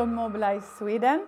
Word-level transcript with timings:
från 0.00 0.14
Mobilize 0.14 0.66
Sweden. 0.78 1.26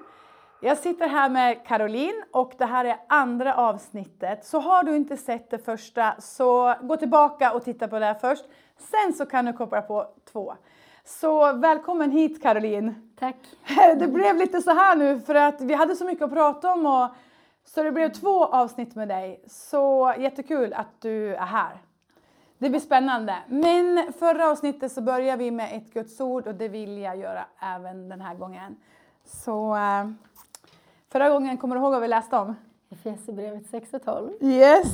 Jag 0.61 0.79
sitter 0.79 1.09
här 1.09 1.29
med 1.29 1.67
Caroline 1.67 2.25
och 2.31 2.53
det 2.59 2.65
här 2.65 2.85
är 2.85 2.97
andra 3.09 3.55
avsnittet. 3.55 4.45
Så 4.45 4.61
har 4.61 4.83
du 4.83 4.97
inte 4.97 5.17
sett 5.17 5.51
det 5.51 5.59
första 5.59 6.15
så 6.19 6.75
gå 6.83 6.97
tillbaka 6.97 7.53
och 7.53 7.65
titta 7.65 7.89
på 7.89 7.99
det 7.99 8.05
här 8.05 8.15
först. 8.15 8.45
Sen 8.79 9.13
så 9.15 9.27
kan 9.27 9.45
du 9.45 9.53
koppla 9.53 9.83
på 9.83 10.07
två. 10.33 10.55
Så 11.05 11.53
välkommen 11.53 12.11
hit 12.11 12.43
Caroline. 12.43 12.95
Tack. 13.19 13.37
Det 13.99 14.09
blev 14.09 14.37
lite 14.37 14.63
så 14.63 14.71
här 14.71 14.97
nu 14.97 15.21
för 15.21 15.35
att 15.35 15.61
vi 15.61 15.75
hade 15.75 15.97
så 15.97 16.05
mycket 16.05 16.25
att 16.25 16.33
prata 16.33 16.73
om 16.73 16.87
och 16.87 17.09
så 17.65 17.83
det 17.83 17.93
blev 17.93 18.13
två 18.13 18.45
avsnitt 18.45 18.95
med 18.95 19.09
dig. 19.09 19.45
Så 19.47 20.15
jättekul 20.19 20.73
att 20.73 21.01
du 21.01 21.35
är 21.35 21.47
här. 21.47 21.83
Det 22.63 22.71
blir 22.71 22.81
spännande. 22.81 23.37
Men 23.47 24.13
förra 24.19 24.51
avsnittet 24.51 24.93
så 24.93 25.01
började 25.01 25.45
vi 25.45 25.51
med 25.51 25.77
ett 25.77 25.93
Guds 25.93 26.21
ord 26.21 26.47
och 26.47 26.55
det 26.55 26.69
vill 26.69 26.99
jag 26.99 27.17
göra 27.17 27.45
även 27.61 28.09
den 28.09 28.21
här 28.21 28.35
gången. 28.35 28.77
Så 29.25 29.77
äh, 29.77 30.11
förra 31.09 31.29
gången, 31.29 31.59
kommer 31.59 31.75
du 31.75 31.81
ihåg 31.81 31.93
vad 31.93 32.03
vi 32.03 32.09
läste 32.09 32.37
om? 32.37 32.57
Efesierbrevet 32.91 33.67
6 33.71 33.95
och 33.95 34.05
12. 34.05 34.33
Yes! 34.41 34.87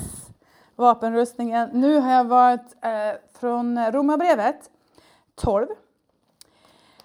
Vapenrustningen. 0.76 1.70
Nu 1.72 1.98
har 1.98 2.12
jag 2.12 2.24
varit 2.24 2.76
äh, 2.84 2.90
från 3.40 3.92
Romarbrevet 3.92 4.70
12. 5.34 5.66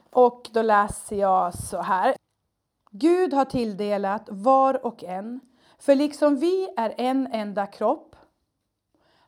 Och 0.10 0.50
då 0.54 0.62
läser 0.62 1.16
jag 1.16 1.54
så 1.54 1.82
här. 1.82 2.16
Gud 2.92 3.34
har 3.34 3.46
tilldelat 3.46 4.24
var 4.30 4.86
och 4.86 5.04
en, 5.04 5.40
för 5.80 5.96
liksom 5.96 6.36
vi 6.36 6.70
är 6.78 6.94
en 6.98 7.28
enda 7.32 7.66
kropp 7.66 8.13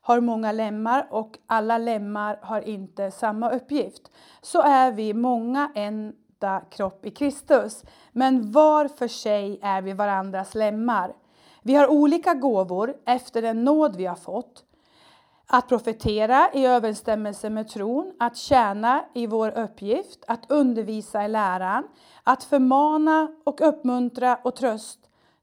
har 0.06 0.20
många 0.20 0.52
lemmar 0.52 1.08
och 1.10 1.38
alla 1.48 1.78
lemmar 1.78 2.40
har 2.42 2.62
inte 2.62 3.12
samma 3.12 3.50
uppgift, 3.50 4.12
så 4.42 4.62
är 4.62 4.92
vi 4.92 5.14
många 5.14 5.72
enda 5.76 6.62
kropp 6.70 7.06
i 7.06 7.12
Kristus. 7.12 7.84
Men 8.12 8.52
var 8.52 8.88
för 8.88 9.08
sig 9.08 9.60
är 9.62 9.82
vi 9.82 9.94
varandras 9.94 10.56
lemmar. 10.56 11.14
Vi 11.62 11.76
har 11.76 11.88
olika 11.88 12.34
gåvor 12.34 12.96
efter 13.06 13.42
den 13.42 13.64
nåd 13.64 13.96
vi 13.96 14.06
har 14.06 14.16
fått. 14.16 14.64
Att 15.48 15.68
profetera 15.68 16.50
i 16.54 16.66
överensstämmelse 16.66 17.50
med 17.50 17.68
tron, 17.70 18.14
att 18.20 18.38
tjäna 18.38 19.06
i 19.14 19.28
vår 19.28 19.58
uppgift, 19.58 20.24
att 20.28 20.52
undervisa 20.52 21.26
i 21.26 21.28
läran, 21.28 21.84
att 22.24 22.44
förmana 22.44 23.28
och 23.44 23.62
uppmuntra 23.62 24.40
och 24.44 24.56
tröst, 24.56 25.00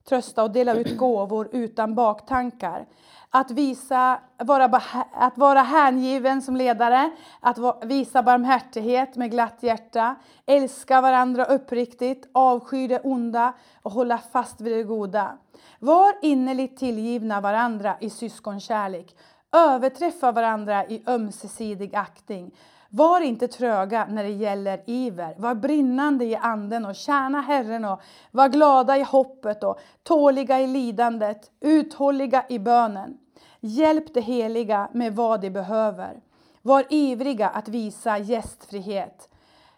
trösta 0.09 0.43
och 0.43 0.51
dela 0.51 0.75
ut 0.75 0.97
gåvor 0.97 1.49
utan 1.53 1.95
baktankar 1.95 2.87
att, 3.35 3.51
visa, 3.51 4.21
vara, 4.39 4.83
att 5.13 5.39
vara 5.39 5.63
hängiven 5.63 6.43
som 6.43 6.57
ledare, 6.57 7.11
att 7.41 7.59
visa 7.85 8.23
barmhärtighet 8.23 9.17
med 9.17 9.31
glatt 9.31 9.59
hjärta, 9.61 10.15
älska 10.47 11.01
varandra 11.01 11.45
uppriktigt, 11.45 12.29
avsky 12.33 12.87
det 12.89 13.01
onda 13.01 13.53
och 13.83 13.93
hålla 13.93 14.19
fast 14.19 14.61
vid 14.61 14.73
det 14.73 14.83
goda. 14.83 15.39
Var 15.79 16.15
innerligt 16.23 16.79
tillgivna 16.79 17.41
varandra 17.41 17.97
i 18.01 18.11
syskonkärlek, 18.11 19.17
överträffa 19.53 20.33
varandra 20.33 20.87
i 20.87 21.03
ömsesidig 21.07 21.97
aktning. 21.97 22.51
Var 22.89 23.21
inte 23.21 23.49
tröga 23.49 24.07
när 24.11 24.25
det 24.25 24.31
gäller 24.31 24.83
iver, 24.87 25.35
var 25.39 25.55
brinnande 25.55 26.25
i 26.25 26.37
anden 26.37 26.85
och 26.85 26.95
tjäna 26.95 27.41
Herren 27.41 27.85
och 27.85 28.01
var 28.31 28.49
glada 28.49 28.99
i 28.99 29.03
hoppet 29.03 29.65
och 29.65 29.81
tåliga 30.03 30.61
i 30.61 30.67
lidandet, 30.67 31.51
uthålliga 31.61 32.45
i 32.49 32.59
bönen. 32.59 33.19
Hjälp 33.65 34.15
det 34.15 34.21
heliga 34.21 34.89
med 34.93 35.17
vad 35.17 35.41
de 35.41 35.51
behöver. 35.51 36.21
Var 36.63 36.85
ivriga 36.89 37.49
att 37.49 37.69
visa 37.69 38.19
gästfrihet. 38.19 39.29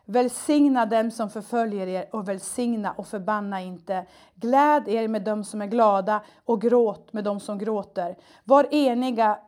Välsigna 0.05 0.87
dem 0.87 1.11
som 1.11 1.31
förföljer 1.31 1.87
er 1.87 2.09
och 2.13 2.29
välsigna 2.29 2.93
och 2.93 3.07
förbanna 3.07 3.61
inte. 3.61 4.07
Gläd 4.35 4.89
er 4.89 5.09
med 5.09 5.25
dem 5.25 5.45
som 5.45 5.63
är 5.63 5.67
glada 5.67 6.23
och 6.45 6.61
gråt 6.61 7.13
med 7.13 7.25
dem 7.25 7.41
som 7.41 7.59
gråter. 7.59 8.17
Var 8.45 8.75
eniga 8.75 9.39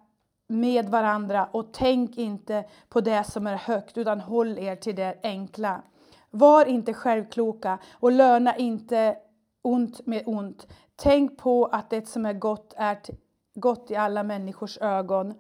med 0.49 0.89
varandra 0.89 1.49
och 1.53 1.73
tänk 1.73 2.19
inte 2.19 2.65
på 2.89 3.01
det 3.01 3.25
som 3.25 3.47
är 3.47 3.57
högt 3.57 3.99
utan 3.99 4.21
håll 4.21 4.59
er 4.59 4.77
till 4.77 4.97
det 4.97 5.19
enkla. 5.23 5.83
Var 6.31 6.67
inte 6.67 6.95
självkloka 6.95 7.79
och 7.93 8.13
löna 8.13 8.57
inte 8.57 9.17
ont 9.63 10.07
med 10.07 10.23
ont. 10.27 10.67
Tänk 10.97 11.39
på 11.39 11.67
att 11.67 11.91
det 11.91 12.09
som 12.09 12.27
är 12.27 12.33
gott 12.33 12.75
är 12.77 12.95
gott 13.57 13.91
i 13.91 13.97
alla 13.97 14.23
människors 14.23 14.79
ögon. 14.79 15.35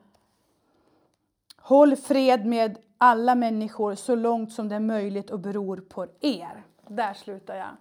Håll 1.56 1.96
fred 1.96 2.46
med 2.46 2.78
alla 2.98 3.34
människor 3.34 3.94
så 3.94 4.14
långt 4.14 4.52
som 4.52 4.68
det 4.68 4.74
är 4.74 4.80
möjligt 4.80 5.30
och 5.30 5.38
beror 5.38 5.76
på 5.76 6.06
er. 6.20 6.64
Där 6.86 7.14
slutar 7.14 7.56
jag. 7.56 7.76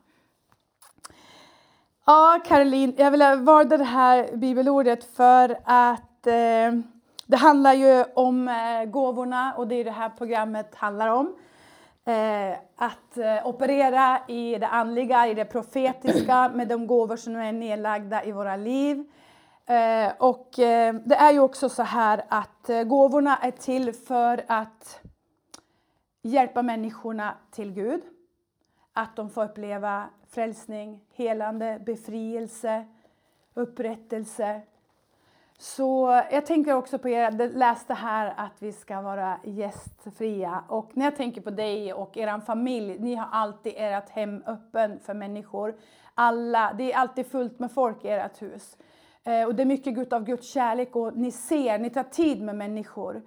Ja, 2.06 2.40
Caroline, 2.46 2.94
jag 2.98 3.12
vill 3.12 3.24
valde 3.40 3.78
det 3.78 3.84
här 3.84 4.36
bibelordet 4.36 5.04
för 5.04 5.58
att 5.64 6.28
eh, 6.28 6.72
det 7.26 7.38
handlar 7.38 7.74
ju 7.74 8.04
om 8.14 8.48
eh, 8.48 8.86
gåvorna 8.86 9.54
och 9.58 9.68
det 9.68 9.76
är 9.76 9.84
det 9.84 9.92
här 9.92 10.10
programmet 10.10 10.76
handlar 10.76 11.08
om. 11.08 11.36
Eh, 12.06 12.58
att 12.76 13.18
eh, 13.18 13.48
operera 13.48 14.20
i 14.28 14.56
det 14.56 14.68
andliga, 14.68 15.28
i 15.28 15.34
det 15.34 15.46
profetiska 15.46 16.50
med 16.50 16.68
de 16.68 16.88
gåvor 16.88 17.18
som 17.18 17.36
är 17.36 17.52
nedlagda 17.52 18.24
i 18.24 18.32
våra 18.32 18.56
liv. 18.56 19.06
Eh, 19.68 20.14
och 20.18 20.60
eh, 20.60 20.96
det 20.96 21.16
är 21.16 21.32
ju 21.32 21.40
också 21.40 21.70
så 21.70 21.84
här 21.84 22.26
att 22.30 22.70
eh, 22.70 22.84
gåvorna 22.84 23.38
är 23.38 23.52
till 23.52 23.94
för 23.94 24.46
att 24.48 25.00
hjälpa 26.22 26.62
människorna 26.62 27.34
till 27.52 27.72
Gud. 27.72 28.02
Att 28.94 29.16
de 29.16 29.30
får 29.30 29.44
uppleva 29.44 30.10
frälsning, 30.30 31.02
helande, 31.14 31.82
befrielse, 31.86 32.86
upprättelse. 33.54 34.62
Så 35.58 36.22
jag 36.32 36.46
tänker 36.46 36.74
också 36.74 36.98
på 36.98 37.10
er, 37.10 37.22
jag 37.22 37.56
läste 37.56 37.94
här 37.94 38.34
att 38.38 38.62
vi 38.62 38.72
ska 38.72 39.02
vara 39.02 39.40
gästfria. 39.44 40.64
Och 40.68 40.92
när 40.94 41.06
jag 41.06 41.16
tänker 41.16 41.42
på 41.42 41.50
dig 41.50 41.94
och 41.94 42.18
er 42.18 42.40
familj, 42.40 43.00
ni 43.00 43.16
har 43.16 43.28
alltid 43.32 43.74
ert 43.76 44.10
hem 44.10 44.44
öppen 44.46 45.00
för 45.00 45.14
människor. 45.14 45.76
Alla, 46.14 46.74
det 46.78 46.94
är 46.94 46.98
alltid 46.98 47.26
fullt 47.26 47.60
med 47.60 47.72
folk 47.72 48.06
i 48.06 48.10
ert 48.10 48.42
hus. 48.42 48.78
Eh, 49.26 49.46
och 49.48 49.56
det 49.56 49.64
är 49.64 49.66
mycket 49.66 50.14
av 50.14 50.24
Guds 50.24 50.48
kärlek 50.48 50.96
och 50.96 51.18
ni 51.18 51.32
ser, 51.32 51.80
ni 51.80 51.90
tar 51.90 52.04
tid 52.04 52.42
med 52.42 52.56
människor. 52.56 53.22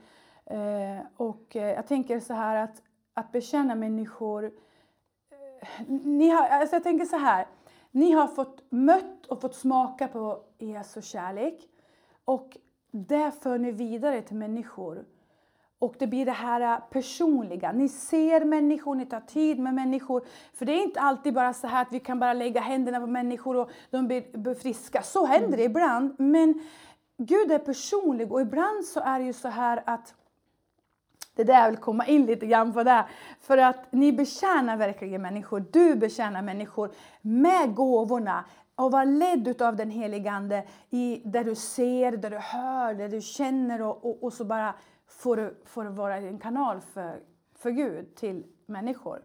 Eh, 0.47 1.07
och 1.17 1.57
eh, 1.57 1.75
jag 1.75 1.87
tänker 1.87 2.21
så 2.21 2.35
här 2.35 2.57
att, 2.57 2.83
att 3.15 3.33
bekänna 3.33 3.75
människor. 3.75 4.45
Eh, 4.45 5.69
ni 5.89 6.29
har, 6.29 6.49
alltså 6.49 6.77
jag 6.77 6.83
tänker 6.83 7.05
så 7.05 7.17
här, 7.17 7.47
ni 7.91 8.13
har 8.13 8.27
fått 8.27 8.63
mött 8.69 9.27
och 9.27 9.41
fått 9.41 9.55
smaka 9.55 10.09
på 10.09 10.43
Jesu 10.59 11.03
kärlek. 11.03 11.69
Och 12.25 12.57
det 12.91 13.31
för 13.43 13.59
ni 13.59 13.73
vidare 13.73 14.23
till 14.23 14.37
människor. 14.37 15.05
Och 15.79 15.95
det 15.99 16.07
blir 16.07 16.27
det 16.27 16.33
här 16.33 16.81
personliga. 16.91 17.73
Ni 17.73 17.89
ser 17.89 18.45
människor, 18.45 18.95
ni 18.95 19.07
tar 19.07 19.21
tid 19.21 19.59
med 19.59 19.75
människor. 19.75 20.25
För 20.55 20.67
det 20.67 20.73
är 20.73 20.83
inte 20.83 21.01
alltid 21.01 21.35
bara 21.35 21.53
så 21.53 21.67
här 21.67 21.83
att 21.83 21.93
vi 21.93 22.01
kan 22.01 22.19
bara 22.19 22.33
lägga 22.33 22.61
händerna 22.61 23.01
på 23.01 23.07
människor 23.07 23.57
och 23.57 23.71
de 23.91 24.07
blir 24.07 24.55
friska. 24.55 25.03
Så 25.03 25.27
händer 25.27 25.57
det 25.57 25.65
ibland. 25.65 26.15
Men 26.19 26.61
Gud 27.17 27.53
är 27.53 27.59
personlig 27.59 28.33
och 28.33 28.41
ibland 28.41 28.85
så 28.85 29.01
är 29.01 29.19
det 29.19 29.25
ju 29.25 29.33
så 29.33 29.49
här 29.49 29.83
att 29.87 30.15
det 31.35 31.43
är 31.43 31.47
där 31.47 31.61
jag 31.61 31.71
vill 31.71 31.81
komma 31.81 32.07
in 32.07 32.27
lite 32.27 32.47
grann 32.47 32.73
på 32.73 32.83
det. 32.83 33.05
För 33.41 33.59
att 33.59 33.93
ni 33.93 34.13
betjänar 34.13 34.77
verkligen 34.77 35.23
människor. 35.23 35.65
Du 35.73 35.97
betjänar 35.97 36.43
människor 36.43 36.91
med 37.21 37.75
gåvorna 37.75 38.45
och 38.75 38.93
var 38.93 39.05
ledd 39.05 39.63
av 39.63 39.77
den 39.77 39.91
helige 39.91 40.31
Ande 40.31 40.65
i 40.91 41.23
där 41.25 41.45
du 41.45 41.55
ser, 41.55 42.13
där 42.13 42.31
du 42.31 42.39
hör, 42.39 42.95
där 42.95 43.09
du 43.09 43.21
känner 43.21 43.83
och, 43.83 44.05
och, 44.05 44.23
och 44.23 44.33
så 44.33 44.45
bara 44.45 44.75
får 45.09 45.55
får 45.65 45.85
vara 45.85 46.17
en 46.17 46.39
kanal 46.39 46.81
för, 46.81 47.21
för 47.55 47.71
Gud 47.71 48.15
till 48.15 48.45
människor. 48.67 49.23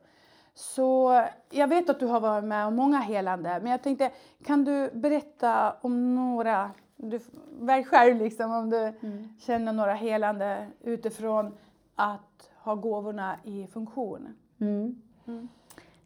Så 0.53 1.21
jag 1.49 1.67
vet 1.67 1.89
att 1.89 1.99
du 1.99 2.05
har 2.05 2.19
varit 2.19 2.43
med 2.43 2.67
om 2.67 2.75
många 2.75 2.99
helande, 2.99 3.59
men 3.61 3.71
jag 3.71 3.83
tänkte, 3.83 4.11
kan 4.45 4.63
du 4.63 4.89
berätta 4.93 5.75
om 5.81 6.15
några, 6.15 6.71
du, 6.95 7.19
välj 7.59 7.83
själv 7.83 8.17
liksom 8.17 8.51
om 8.51 8.69
du 8.69 8.77
mm. 8.77 9.29
känner 9.39 9.73
några 9.73 9.93
helande 9.93 10.67
utifrån 10.81 11.57
att 11.95 12.51
ha 12.55 12.75
gåvorna 12.75 13.35
i 13.43 13.67
funktion? 13.67 14.27
Mm. 14.59 15.01
Mm. 15.27 15.47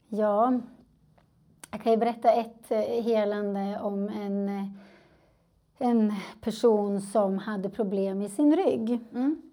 Ja, 0.07 0.59
jag 1.71 1.81
kan 1.81 1.91
ju 1.91 1.97
berätta 1.97 2.31
ett 2.31 2.71
eh, 2.71 2.79
helande 2.79 3.79
om 3.81 4.09
en, 4.09 4.49
eh, 4.49 4.67
en 5.77 6.13
person 6.41 7.01
som 7.01 7.37
hade 7.37 7.69
problem 7.69 8.21
i 8.21 8.29
sin 8.29 8.55
rygg. 8.55 8.99
Mm. 9.13 9.46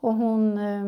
Och 0.00 0.14
hon 0.14 0.58
eh, 0.58 0.86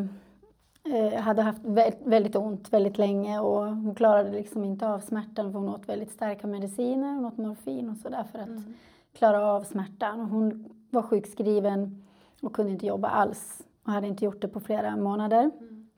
eh 0.84 1.20
hade 1.20 1.42
haft 1.42 1.64
väldigt 2.04 2.36
ont 2.36 2.72
väldigt 2.72 2.98
länge 2.98 3.40
och 3.40 3.66
hon 3.66 3.94
klarade 3.94 4.30
liksom 4.30 4.64
inte 4.64 4.88
av 4.88 5.00
smärtan 5.00 5.52
för 5.52 5.58
hon 5.58 5.68
åt 5.68 5.88
väldigt 5.88 6.10
starka 6.10 6.46
mediciner, 6.46 7.14
hon 7.14 7.24
åt 7.24 7.36
morfin 7.36 7.90
och 7.90 7.96
sådär 7.96 8.24
för 8.32 8.38
att 8.38 8.46
mm. 8.46 8.74
klara 9.12 9.46
av 9.46 9.64
smärtan. 9.64 10.20
Och 10.20 10.28
hon 10.28 10.68
var 10.90 11.02
sjukskriven 11.02 12.04
och 12.42 12.52
kunde 12.52 12.72
inte 12.72 12.86
jobba 12.86 13.08
alls 13.08 13.62
och 13.84 13.92
hade 13.92 14.06
inte 14.06 14.24
gjort 14.24 14.40
det 14.40 14.48
på 14.48 14.60
flera 14.60 14.96
månader. 14.96 15.50
Mm. 15.60 15.88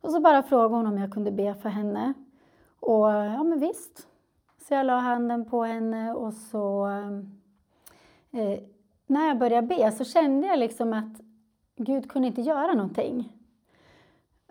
Och 0.00 0.10
så 0.10 0.20
bara 0.20 0.42
frågade 0.42 0.74
hon 0.74 0.86
om 0.86 0.98
jag 0.98 1.12
kunde 1.12 1.30
be 1.30 1.54
för 1.54 1.68
henne. 1.68 2.12
Och 2.80 3.08
ja, 3.08 3.42
men 3.42 3.58
visst. 3.58 4.06
Så 4.68 4.74
jag 4.74 4.86
la 4.86 4.98
handen 4.98 5.44
på 5.44 5.64
henne 5.64 6.12
och 6.12 6.34
så 6.34 6.86
eh, 8.30 8.58
när 9.06 9.28
jag 9.28 9.38
började 9.38 9.66
be 9.66 9.92
så 9.92 10.04
kände 10.04 10.46
jag 10.46 10.58
liksom 10.58 10.92
att 10.92 11.20
Gud 11.76 12.10
kunde 12.10 12.28
inte 12.28 12.40
göra 12.40 12.72
någonting. 12.72 13.32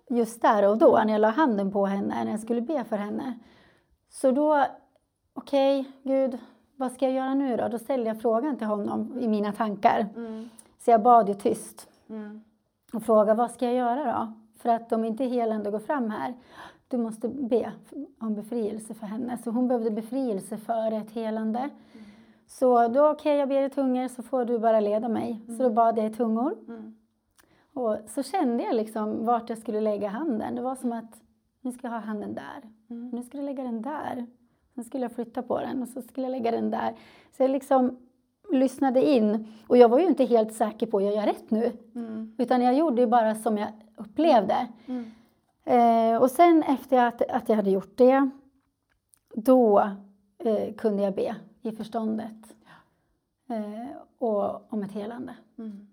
Just 0.09 0.41
där 0.41 0.69
och 0.69 0.77
då, 0.77 1.01
när 1.05 1.13
jag 1.13 1.21
la 1.21 1.29
handen 1.29 1.71
på 1.71 1.85
henne, 1.85 2.23
när 2.23 2.31
jag 2.31 2.39
skulle 2.39 2.61
be 2.61 2.83
för 2.83 2.97
henne. 2.97 3.39
Så 4.09 4.31
då, 4.31 4.65
okej, 5.33 5.79
okay, 5.79 5.91
Gud, 6.03 6.39
vad 6.75 6.91
ska 6.91 7.05
jag 7.05 7.13
göra 7.13 7.33
nu 7.33 7.57
då? 7.57 7.67
Då 7.67 7.79
ställde 7.79 8.07
jag 8.07 8.21
frågan 8.21 8.57
till 8.57 8.67
honom 8.67 9.19
i 9.19 9.27
mina 9.27 9.51
tankar. 9.51 10.07
Mm. 10.15 10.49
Så 10.79 10.91
jag 10.91 11.01
bad 11.01 11.29
ju 11.29 11.33
tyst. 11.35 11.89
Mm. 12.09 12.43
Och 12.93 13.03
frågade, 13.03 13.37
vad 13.37 13.51
ska 13.51 13.65
jag 13.65 13.75
göra 13.75 14.13
då? 14.13 14.33
För 14.59 14.69
att 14.69 14.91
om 14.91 15.05
inte 15.05 15.25
helande 15.25 15.71
går 15.71 15.79
fram 15.79 16.09
här, 16.09 16.33
du 16.87 16.97
måste 16.97 17.27
be 17.27 17.71
om 18.19 18.35
befrielse 18.35 18.93
för 18.93 19.07
henne. 19.07 19.37
Så 19.37 19.51
hon 19.51 19.67
behövde 19.67 19.91
befrielse 19.91 20.57
för 20.57 20.91
ett 20.91 21.11
helande. 21.11 21.59
Mm. 21.59 22.05
Så 22.47 22.87
då, 22.87 23.09
okej, 23.09 23.11
okay, 23.11 23.35
jag 23.35 23.49
ber 23.49 23.61
i 23.61 23.69
tungor 23.69 24.07
så 24.07 24.23
får 24.23 24.45
du 24.45 24.59
bara 24.59 24.79
leda 24.79 25.09
mig. 25.09 25.41
Mm. 25.45 25.57
Så 25.57 25.63
då 25.63 25.69
bad 25.69 25.97
jag 25.97 26.05
i 26.05 26.13
tungor. 26.13 26.55
Och 27.73 27.97
så 28.07 28.23
kände 28.23 28.63
jag 28.63 28.75
liksom 28.75 29.25
vart 29.25 29.49
jag 29.49 29.57
skulle 29.57 29.81
lägga 29.81 30.09
handen. 30.09 30.55
Det 30.55 30.61
var 30.61 30.75
som 30.75 30.91
att 30.91 31.21
nu 31.61 31.71
ska 31.71 31.87
jag 31.87 31.91
ha 31.91 31.99
handen 31.99 32.35
där. 32.35 32.69
Mm. 32.89 33.09
Nu 33.09 33.23
ska 33.23 33.37
jag 33.37 33.45
lägga 33.45 33.63
den 33.63 33.81
där. 33.81 34.25
Sen 34.75 34.83
skulle 34.83 35.03
jag 35.03 35.11
flytta 35.11 35.41
på 35.41 35.59
den 35.59 35.81
och 35.81 35.87
så 35.87 36.01
skulle 36.01 36.27
jag 36.27 36.31
lägga 36.31 36.51
den 36.51 36.71
där. 36.71 36.95
Så 37.31 37.43
jag 37.43 37.51
liksom 37.51 37.97
lyssnade 38.51 39.09
in. 39.09 39.47
Och 39.67 39.77
jag 39.77 39.89
var 39.89 39.99
ju 39.99 40.05
inte 40.05 40.25
helt 40.25 40.53
säker 40.53 40.87
på 40.87 40.97
att 40.97 41.03
jag 41.03 41.15
gör 41.15 41.25
rätt 41.25 41.51
nu. 41.51 41.71
Mm. 41.95 42.35
Utan 42.37 42.61
jag 42.61 42.75
gjorde 42.75 43.01
ju 43.01 43.07
bara 43.07 43.35
som 43.35 43.57
jag 43.57 43.69
upplevde. 43.95 44.67
Mm. 44.85 45.11
Eh, 45.63 46.21
och 46.21 46.31
sen 46.31 46.63
efter 46.63 46.97
att, 47.07 47.21
att 47.21 47.49
jag 47.49 47.55
hade 47.55 47.71
gjort 47.71 47.97
det, 47.97 48.29
då 49.35 49.79
eh, 50.37 50.73
kunde 50.77 51.03
jag 51.03 51.15
be 51.15 51.35
i 51.61 51.71
förståndet. 51.71 52.55
Eh, 53.49 53.97
och 54.17 54.73
om 54.73 54.83
ett 54.83 54.91
helande. 54.91 55.35
Mm. 55.57 55.87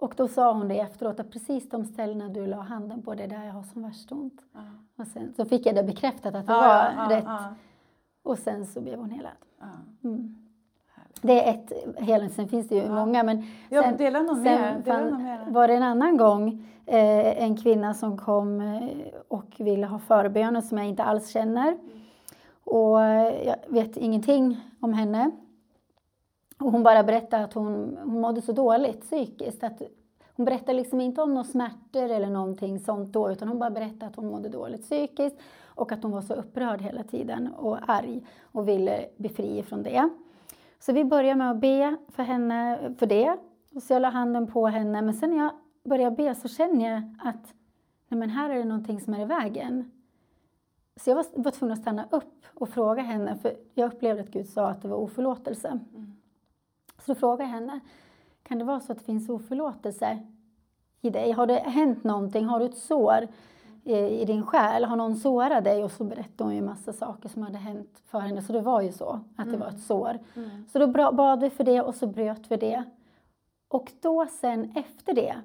Och 0.00 0.14
då 0.16 0.28
sa 0.28 0.52
hon 0.52 0.68
det 0.68 0.80
efteråt 0.80 1.20
att 1.20 1.30
precis 1.30 1.68
de 1.68 1.84
ställena 1.84 2.28
du 2.28 2.46
la 2.46 2.60
handen 2.60 3.02
på, 3.02 3.14
det 3.14 3.22
är 3.22 3.28
där 3.28 3.44
jag 3.44 3.52
har 3.52 3.62
som 3.62 3.82
värst 3.82 4.12
ont. 4.12 4.42
Ja. 4.52 4.60
Och 4.96 5.06
sen 5.06 5.32
så 5.36 5.44
fick 5.44 5.66
jag 5.66 5.74
det 5.74 5.82
bekräftat 5.82 6.34
att 6.34 6.46
det 6.46 6.52
ja, 6.52 6.60
var 6.60 7.10
ja, 7.10 7.16
rätt. 7.16 7.56
Och 8.22 8.38
sen 8.38 8.66
så 8.66 8.80
blev 8.80 8.98
hon 8.98 9.10
helad. 9.10 9.32
Mm. 10.04 10.36
Det 11.22 11.48
är 11.48 11.54
ett 11.54 11.72
helande, 11.98 12.34
sen 12.34 12.48
finns 12.48 12.68
det 12.68 12.74
ju 12.74 12.90
många. 12.90 13.22
Men 13.22 13.46
sen, 13.68 13.96
dela 13.96 14.22
någon 14.22 14.44
sen 14.44 14.82
mer. 15.22 15.46
var 15.48 15.68
det 15.68 15.74
en 15.74 15.82
annan 15.82 16.16
gång 16.16 16.66
eh, 16.86 17.42
en 17.42 17.56
kvinna 17.56 17.94
som 17.94 18.18
kom 18.18 18.60
eh, 18.60 18.88
och 19.28 19.54
ville 19.58 19.86
ha 19.86 19.98
förböner 19.98 20.60
som 20.60 20.78
jag 20.78 20.86
inte 20.86 21.04
alls 21.04 21.28
känner. 21.28 21.78
Och 22.64 23.02
eh, 23.02 23.46
jag 23.46 23.56
vet 23.68 23.96
ingenting 23.96 24.60
om 24.80 24.92
henne. 24.92 25.30
Och 26.60 26.72
hon 26.72 26.82
bara 26.82 27.02
berättade 27.02 27.44
att 27.44 27.54
hon, 27.54 27.98
hon 28.04 28.20
mådde 28.20 28.42
så 28.42 28.52
dåligt 28.52 29.00
psykiskt. 29.00 29.64
Att 29.64 29.82
hon 30.36 30.44
berättade 30.44 30.72
liksom 30.72 31.00
inte 31.00 31.22
om 31.22 31.34
några 31.34 31.44
smärtor 31.44 32.10
eller 32.10 32.30
någonting 32.30 32.78
sånt 32.78 33.12
då, 33.12 33.30
utan 33.30 33.48
hon 33.48 33.58
bara 33.58 33.70
berättade 33.70 34.06
att 34.06 34.16
hon 34.16 34.26
mådde 34.26 34.48
dåligt 34.48 34.82
psykiskt 34.82 35.36
och 35.64 35.92
att 35.92 36.02
hon 36.02 36.12
var 36.12 36.22
så 36.22 36.34
upprörd 36.34 36.80
hela 36.80 37.02
tiden 37.02 37.48
och 37.58 37.78
arg 37.86 38.26
och 38.42 38.68
ville 38.68 39.06
befria 39.16 39.62
från 39.62 39.82
det. 39.82 40.08
Så 40.78 40.92
vi 40.92 41.04
började 41.04 41.38
med 41.38 41.50
att 41.50 41.60
be 41.60 41.96
för 42.08 42.22
henne 42.22 42.78
för 42.98 43.06
det. 43.06 43.36
Och 43.74 43.82
så 43.82 43.92
jag 43.92 44.02
la 44.02 44.08
handen 44.08 44.46
på 44.46 44.66
henne. 44.66 45.02
Men 45.02 45.14
sen 45.14 45.30
när 45.30 45.36
jag 45.36 45.50
började 45.84 46.16
be 46.16 46.34
så 46.34 46.48
känner 46.48 46.90
jag 46.90 47.02
att 47.18 47.54
nej 48.08 48.18
men 48.18 48.30
här 48.30 48.50
är 48.50 48.58
det 48.58 48.64
någonting 48.64 49.00
som 49.00 49.14
är 49.14 49.20
i 49.20 49.24
vägen. 49.24 49.90
Så 50.96 51.10
jag 51.10 51.16
var, 51.16 51.26
var 51.34 51.50
tvungen 51.50 51.72
att 51.72 51.80
stanna 51.80 52.06
upp 52.10 52.46
och 52.54 52.68
fråga 52.68 53.02
henne, 53.02 53.36
för 53.36 53.56
jag 53.74 53.92
upplevde 53.92 54.22
att 54.22 54.30
Gud 54.30 54.48
sa 54.48 54.68
att 54.68 54.82
det 54.82 54.88
var 54.88 54.96
oförlåtelse. 54.96 55.68
Mm. 55.68 56.19
Så 57.10 57.14
frågade 57.14 57.42
jag 57.42 57.50
henne, 57.50 57.80
kan 58.42 58.58
det 58.58 58.64
vara 58.64 58.80
så 58.80 58.92
att 58.92 58.98
det 58.98 59.04
finns 59.04 59.28
oförlåtelse 59.28 60.18
i 61.00 61.10
dig? 61.10 61.32
Har 61.32 61.46
det 61.46 61.54
hänt 61.54 62.04
någonting? 62.04 62.44
Har 62.44 62.60
du 62.60 62.64
ett 62.66 62.78
sår 62.78 63.28
i 63.84 64.24
din 64.24 64.46
själ? 64.46 64.84
Har 64.84 64.96
någon 64.96 65.16
sårat 65.16 65.64
dig? 65.64 65.84
Och 65.84 65.90
så 65.90 66.04
berättade 66.04 66.44
hon 66.44 66.54
ju 66.54 66.62
massa 66.62 66.92
saker 66.92 67.28
som 67.28 67.42
hade 67.42 67.58
hänt 67.58 68.02
för 68.06 68.18
henne. 68.18 68.42
Så 68.42 68.52
det 68.52 68.60
var 68.60 68.80
ju 68.80 68.92
så, 68.92 69.20
att 69.36 69.46
mm. 69.46 69.52
det 69.52 69.64
var 69.64 69.68
ett 69.68 69.80
sår. 69.80 70.18
Mm. 70.36 70.64
Så 70.72 70.78
då 70.78 71.12
bad 71.12 71.40
vi 71.40 71.50
för 71.50 71.64
det 71.64 71.80
och 71.80 71.94
så 71.94 72.06
bröt 72.06 72.50
vi 72.50 72.56
det. 72.56 72.84
Och 73.68 73.92
då 74.00 74.26
sen 74.40 74.72
efter 74.76 75.14
det, 75.14 75.36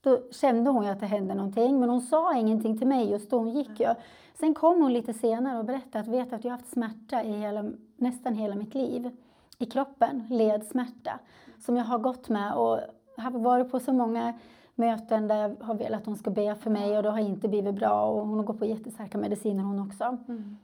då 0.00 0.18
kände 0.30 0.70
hon 0.70 0.84
ju 0.84 0.90
att 0.90 1.00
det 1.00 1.06
hände 1.06 1.34
någonting. 1.34 1.80
Men 1.80 1.88
hon 1.88 2.00
sa 2.00 2.36
ingenting 2.36 2.78
till 2.78 2.88
mig 2.88 3.10
just 3.10 3.30
då, 3.30 3.38
hon 3.38 3.50
gick 3.50 3.80
ju. 3.80 3.94
Sen 4.34 4.54
kom 4.54 4.82
hon 4.82 4.92
lite 4.92 5.14
senare 5.14 5.58
och 5.58 5.64
berättade 5.64 6.00
att 6.00 6.08
vet 6.08 6.32
att 6.32 6.44
jag 6.44 6.52
har 6.52 6.58
haft 6.58 6.72
smärta 6.72 7.22
i 7.22 7.32
hela, 7.32 7.70
nästan 7.96 8.34
hela 8.34 8.54
mitt 8.54 8.74
liv. 8.74 9.10
I 9.58 9.66
kroppen, 9.66 10.26
ledsmärta. 10.30 11.18
Som 11.58 11.76
jag 11.76 11.84
har 11.84 11.98
gått 11.98 12.28
med 12.28 12.54
och 12.54 12.80
har 13.16 13.30
varit 13.30 13.70
på 13.70 13.80
så 13.80 13.92
många 13.92 14.34
möten 14.74 15.28
där 15.28 15.36
jag 15.36 15.56
har 15.60 15.74
velat 15.74 16.00
att 16.00 16.06
hon 16.06 16.16
ska 16.16 16.30
be 16.30 16.54
för 16.54 16.70
mig 16.70 16.96
och 16.96 17.02
det 17.02 17.10
har 17.10 17.18
inte 17.18 17.48
blivit 17.48 17.74
bra 17.74 18.06
och 18.06 18.26
hon 18.26 18.44
gått 18.44 18.58
på 18.58 18.64
jättestarka 18.64 19.18
mediciner 19.18 19.62
hon 19.62 19.80
också. 19.80 20.18
Mm. 20.28 20.56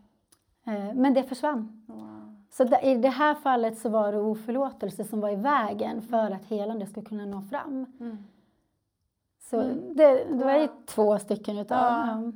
Eh, 0.66 0.94
men 0.94 1.14
det 1.14 1.22
försvann. 1.22 1.84
Wow. 1.86 2.36
Så 2.50 2.80
i 2.82 2.94
det 2.94 3.08
här 3.08 3.34
fallet 3.34 3.78
så 3.78 3.88
var 3.88 4.12
det 4.12 4.18
oförlåtelse 4.18 5.04
som 5.04 5.20
var 5.20 5.30
i 5.30 5.36
vägen 5.36 6.02
för 6.02 6.30
att 6.30 6.44
helande 6.44 6.86
ska 6.86 7.02
kunna 7.02 7.26
nå 7.26 7.42
fram. 7.42 7.86
Mm. 8.00 8.18
Så 9.40 9.60
mm. 9.60 9.96
det, 9.96 10.24
det 10.24 10.44
var 10.44 10.58
ju 10.58 10.68
två 10.86 11.18
stycken 11.18 11.58
utav 11.58 11.78
ja. 11.78 12.32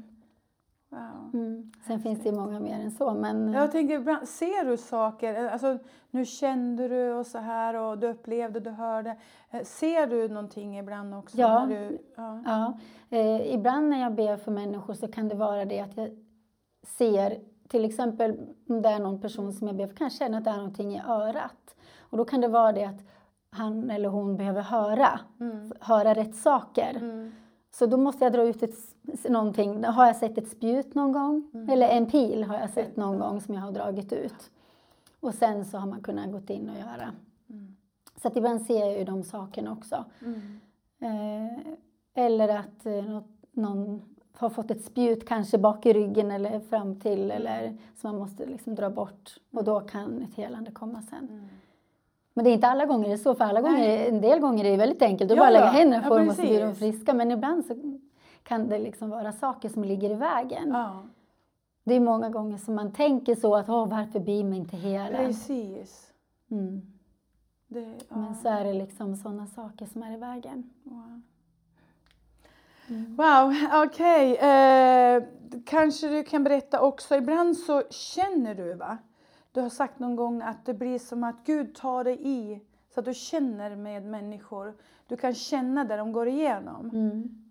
Mm. 1.35 1.73
Sen 1.87 2.01
finns 2.01 2.23
det 2.23 2.29
ju 2.29 2.35
många 2.35 2.61
mer 2.61 2.81
än 2.81 2.91
så. 2.91 3.15
Men... 3.15 3.53
Jag 3.53 3.73
tänker, 3.73 4.27
ser 4.27 4.65
du 4.65 4.77
saker? 4.77 5.49
Alltså, 5.49 5.79
nu 6.11 6.25
kände 6.25 6.89
du 6.89 7.13
och 7.13 7.27
så 7.27 7.39
här 7.39 7.75
och 7.75 7.99
du 7.99 8.07
upplevde, 8.07 8.61
du 8.61 8.71
hörde. 8.71 9.17
Eh, 9.51 9.63
ser 9.63 10.07
du 10.07 10.29
någonting 10.29 10.79
ibland 10.79 11.15
också? 11.15 11.39
Ja. 11.39 11.67
Du, 11.69 11.99
ja. 12.17 12.43
ja. 12.45 12.79
Eh, 13.19 13.55
ibland 13.55 13.89
när 13.89 14.01
jag 14.01 14.15
ber 14.15 14.37
för 14.37 14.51
människor 14.51 14.95
så 14.95 15.09
kan 15.09 15.29
det 15.29 15.35
vara 15.35 15.65
det 15.65 15.81
att 15.81 15.97
jag 15.97 16.11
ser 16.87 17.39
till 17.69 17.85
exempel 17.85 18.41
om 18.69 18.83
det 18.83 18.89
är 18.89 18.99
någon 18.99 19.21
person 19.21 19.53
som 19.53 19.67
jag 19.67 19.77
ber 19.77 19.87
för 19.87 19.95
kan 19.95 20.05
jag 20.05 20.13
känna 20.13 20.39
att 20.39 20.45
det 20.45 20.51
är 20.51 20.57
någonting 20.57 20.95
i 20.95 21.03
örat. 21.09 21.77
Och 21.99 22.19
då 22.19 22.25
kan 22.25 22.41
det 22.41 22.49
vara 22.49 22.73
det 22.73 22.85
att 22.85 23.03
han 23.51 23.91
eller 23.91 24.09
hon 24.09 24.37
behöver 24.37 24.63
höra, 24.63 25.21
mm. 25.41 25.73
höra 25.81 26.15
rätt 26.15 26.35
saker. 26.35 26.97
Mm. 26.97 27.33
Så 27.71 27.87
då 27.87 27.97
måste 27.97 28.25
jag 28.25 28.33
dra 28.33 28.43
ut 28.43 28.63
ett, 28.63 28.75
någonting. 29.29 29.85
Har 29.85 30.07
jag 30.07 30.17
sett 30.17 30.39
ett 30.39 30.49
spjut 30.49 30.95
någon 30.95 31.13
gång? 31.13 31.51
Mm. 31.55 31.69
Eller 31.69 31.89
en 31.89 32.07
pil 32.07 32.45
har 32.45 32.59
jag 32.59 32.71
sett 32.71 32.97
någon 32.97 33.19
gång 33.19 33.41
som 33.41 33.55
jag 33.55 33.63
har 33.63 33.73
dragit 33.73 34.13
ut. 34.13 34.51
Och 35.21 35.35
sen 35.35 35.65
så 35.65 35.79
har 35.79 35.87
man 35.87 36.03
kunnat 36.03 36.33
gå 36.33 36.55
in 36.55 36.69
och 36.69 36.77
göra. 36.77 37.13
Mm. 37.51 37.77
Så 38.23 38.29
att 38.29 38.37
ibland 38.37 38.63
ser 38.63 38.81
jag 38.81 38.99
ju 38.99 39.05
de 39.05 39.23
sakerna 39.23 39.73
också. 39.73 40.05
Mm. 40.21 40.61
Eh, 41.01 41.59
eller 42.15 42.49
att 42.49 42.87
eh, 42.87 43.21
någon 43.53 44.03
har 44.37 44.51
fått 44.51 44.71
ett 44.71 44.85
spjut 44.85 45.29
kanske 45.29 45.59
bak 45.59 45.87
i 45.87 45.93
ryggen 45.93 46.31
eller 46.31 46.61
fram 46.61 47.01
till 47.01 47.31
eller 47.31 47.77
som 47.97 48.11
man 48.11 48.19
måste 48.19 48.47
liksom 48.47 48.75
dra 48.75 48.91
bort. 48.91 49.37
Och 49.53 49.65
då 49.65 49.81
kan 49.81 50.23
ett 50.23 50.35
helande 50.35 50.71
komma 50.71 51.03
sen. 51.03 51.29
Mm. 51.29 51.45
Men 52.35 52.45
det 52.45 52.51
är 52.51 52.55
inte 52.55 52.67
alla 52.67 52.87
gånger 52.87 53.09
det 53.09 53.15
är 53.15 53.19
så, 53.19 53.35
för 53.35 53.45
alla 53.45 53.61
gånger, 53.61 54.09
en 54.09 54.21
del 54.21 54.41
gånger 54.41 54.65
är 54.65 54.71
det 54.71 54.77
väldigt 54.77 55.03
enkelt. 55.03 55.29
Du 55.29 55.35
ja, 55.35 55.41
bara 55.41 55.51
lägga 55.51 55.67
händerna 55.67 56.09
på 56.09 56.15
ja, 56.15 56.19
dem 56.19 56.29
och 56.29 56.35
så 56.35 56.43
blir 56.43 56.67
de 56.67 56.75
friska. 56.75 57.15
Men 57.15 57.31
ibland 57.31 57.65
så 57.65 57.99
kan 58.45 58.69
det 58.69 58.79
liksom 58.79 59.11
vara 59.11 59.33
saker 59.33 59.69
som 59.69 59.85
ligger 59.85 60.11
i 60.11 60.15
vägen. 60.15 60.69
Ja. 60.69 61.03
Det 61.85 61.95
är 61.95 62.01
många 62.01 62.31
gånger 62.31 62.59
som 62.59 62.75
man 62.75 62.93
tänker 62.93 63.35
så 63.35 63.55
att 63.55 63.69
Åh, 63.69 63.89
varför 63.89 64.21
blir 64.21 64.45
man 64.45 64.55
inte 64.55 64.77
hela? 64.77 65.19
Precis. 65.19 66.13
Mm. 66.51 66.83
Det, 67.67 67.81
ja. 68.09 68.17
Men 68.17 68.35
så 68.35 68.49
är 68.49 68.65
det 68.65 68.73
liksom 68.73 69.17
sådana 69.17 69.47
saker 69.47 69.87
som 69.87 70.03
är 70.03 70.13
i 70.13 70.17
vägen. 70.17 70.71
Wow, 70.83 71.21
mm. 72.89 73.17
wow 73.17 73.55
okej. 73.85 74.33
Okay. 74.33 74.49
Eh, 74.49 75.23
kanske 75.67 76.09
du 76.09 76.25
kan 76.25 76.45
berätta 76.45 76.81
också, 76.81 77.15
ibland 77.15 77.57
så 77.57 77.83
känner 77.91 78.55
du 78.55 78.75
va? 78.75 78.99
Du 79.53 79.61
har 79.61 79.69
sagt 79.69 79.99
någon 79.99 80.17
gång 80.17 80.43
att 80.43 80.67
det 80.67 80.75
blir 80.75 80.99
som 80.99 81.25
att 81.25 81.45
Gud 81.45 81.75
tar 81.75 82.05
dig 82.05 82.19
i 82.23 82.61
så 82.95 83.01
att 83.01 83.07
du 83.07 83.15
känner 83.15 83.77
med 83.77 84.05
människor. 84.05 84.75
Du 85.09 85.17
kan 85.17 85.35
känna 85.35 85.85
det 85.85 85.97
de 85.97 86.13
går 86.13 86.29
igenom. 86.29 86.91
Mm. 86.91 87.44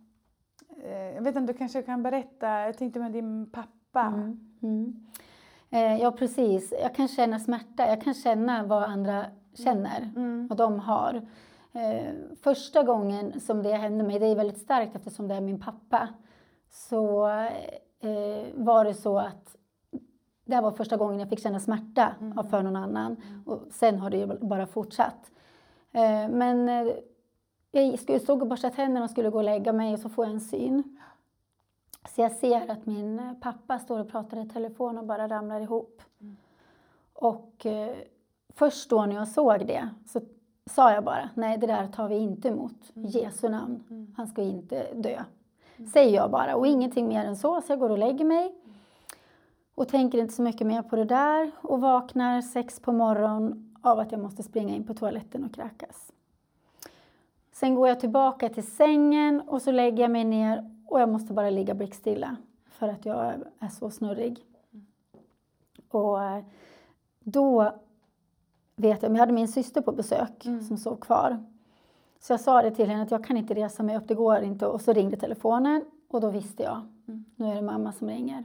Eh, 0.85 1.15
jag 1.15 1.21
vet 1.21 1.35
inte, 1.35 1.53
du 1.53 1.57
kanske 1.57 1.81
kan 1.81 2.03
berätta, 2.03 2.47
jag 2.47 2.77
tänkte 2.77 2.99
med 2.99 3.11
din 3.11 3.49
pappa. 3.51 4.01
Mm. 4.01 4.39
Mm. 4.61 5.05
Eh, 5.69 6.01
ja 6.01 6.11
precis, 6.11 6.73
jag 6.81 6.95
kan 6.95 7.07
känna 7.07 7.39
smärta, 7.39 7.87
jag 7.87 8.01
kan 8.01 8.13
känna 8.13 8.63
vad 8.63 8.83
andra 8.83 9.25
känner, 9.53 10.11
mm. 10.15 10.47
vad 10.47 10.57
de 10.57 10.79
har. 10.79 11.21
Eh, 11.71 12.13
första 12.43 12.83
gången 12.83 13.39
som 13.39 13.63
det 13.63 13.73
hände 13.73 14.03
mig, 14.03 14.19
det 14.19 14.25
är 14.25 14.35
väldigt 14.35 14.61
starkt 14.61 14.95
eftersom 14.95 15.27
det 15.27 15.35
är 15.35 15.41
min 15.41 15.59
pappa, 15.59 16.07
så 16.69 17.27
var 18.53 18.85
det 18.85 18.93
så 18.93 19.17
att 19.17 19.55
det 20.45 20.55
här 20.55 20.61
var 20.61 20.71
första 20.71 20.97
gången 20.97 21.19
jag 21.19 21.29
fick 21.29 21.39
känna 21.39 21.59
smärta 21.59 22.15
mm. 22.21 22.43
för 22.43 22.63
någon 22.63 22.75
annan. 22.75 23.15
Mm. 23.27 23.43
Och 23.45 23.61
sen 23.71 23.99
har 23.99 24.09
det 24.09 24.17
ju 24.17 24.25
bara 24.25 24.67
fortsatt. 24.67 25.31
Eh, 25.91 26.29
men 26.29 26.69
eh, 26.69 26.93
jag 27.82 28.22
stod 28.22 28.42
och 28.42 28.48
borstade 28.48 28.75
tänderna 28.75 29.03
och 29.03 29.12
skulle 29.12 29.30
gå 29.30 29.38
och 29.38 29.44
lägga 29.44 29.74
mig 29.74 29.94
och 29.94 30.00
så 30.00 30.10
får 30.10 30.25
jag 30.25 30.34
en 30.34 30.42
syn. 30.42 31.00
Så 32.10 32.22
jag 32.22 32.32
ser 32.32 32.72
att 32.72 32.86
min 32.86 33.36
pappa 33.42 33.80
står 33.80 34.00
och 34.00 34.12
pratar 34.12 34.46
i 34.46 34.50
telefon 34.50 34.98
och 34.98 35.06
bara 35.06 35.27
ramlar 35.27 35.62
ihop. 35.62 36.01
Och 37.13 37.65
eh, 37.65 37.96
först 38.50 38.89
då 38.89 39.06
när 39.06 39.15
jag 39.15 39.27
såg 39.27 39.68
det 39.68 39.89
så 40.06 40.22
sa 40.65 40.94
jag 40.94 41.03
bara, 41.03 41.30
nej 41.34 41.58
det 41.58 41.68
där 41.68 41.88
tar 41.88 42.08
vi 42.08 42.15
inte 42.15 42.48
emot. 42.48 42.92
I 42.94 43.01
Jesu 43.01 43.50
namn. 43.50 44.13
Han 44.18 44.27
ska 44.27 44.42
inte 44.42 44.94
dö. 44.94 45.24
Säger 45.94 46.15
jag 46.15 46.32
bara 46.32 46.56
och 46.56 46.68
ingenting 46.68 47.08
mer 47.08 47.25
än 47.25 47.36
så. 47.36 47.62
Så 47.62 47.72
jag 47.72 47.80
går 47.80 47.89
och 47.89 47.98
lägger 47.98 48.25
mig. 48.25 48.56
Och 49.75 49.88
tänker 49.88 50.18
inte 50.18 50.34
så 50.34 50.42
mycket 50.42 50.68
mer 50.68 50.82
på 50.82 50.96
det 50.96 51.06
där 51.06 51.51
och 51.62 51.82
vaknar 51.82 52.42
sex 52.42 52.80
på 52.80 52.92
morgonen 52.92 53.75
av 53.82 54.00
att 54.00 54.12
jag 54.12 54.22
måste 54.22 54.44
springa 54.44 54.75
in 54.75 54.88
på 54.88 54.94
toaletten 54.94 55.44
och 55.44 55.53
kräkas. 55.53 56.12
Sen 57.53 57.75
går 57.75 57.88
jag 57.88 58.00
tillbaka 58.00 58.50
till 58.50 58.67
sängen 58.72 59.41
och 59.48 59.62
så 59.62 59.72
lägger 59.72 60.03
jag 60.03 60.12
mig 60.12 60.24
ner 60.24 60.72
och 60.88 61.01
jag 61.01 61.10
måste 61.10 61.33
bara 61.33 61.50
ligga 61.50 61.74
blickstilla 61.74 62.36
för 62.69 62.88
att 62.88 63.05
jag 63.05 63.33
är 63.60 63.67
så 63.69 63.89
snurrig. 63.89 64.39
Och 65.89 66.24
eh, 66.24 66.43
då 67.19 67.72
vet 68.75 69.03
jag, 69.03 69.12
jag 69.12 69.17
hade 69.19 69.33
min 69.33 69.48
syster 69.48 69.81
på 69.81 69.91
besök 69.91 70.45
Mm. 70.45 70.62
som 70.63 70.77
sov 70.77 70.95
kvar. 70.95 71.43
Så 72.19 72.33
jag 72.33 72.39
sa 72.39 72.62
det 72.62 72.72
till 72.72 72.89
henne 72.89 73.03
att 73.03 73.12
jag 73.12 73.24
kan 73.25 73.38
inte 73.38 73.53
resa 73.53 73.83
mig 73.83 73.98
upp, 73.98 74.07
det 74.07 74.15
går 74.15 74.41
inte. 74.41 74.67
Och 74.67 74.81
så 74.81 74.93
ringde 74.93 75.17
telefonen 75.17 75.86
och 76.10 76.22
då 76.22 76.29
visste 76.29 76.63
jag, 76.63 76.81
Mm. 77.07 77.25
nu 77.36 77.45
är 77.45 77.55
det 77.55 77.62
mamma 77.62 77.91
som 77.91 78.07
ringer. 78.10 78.43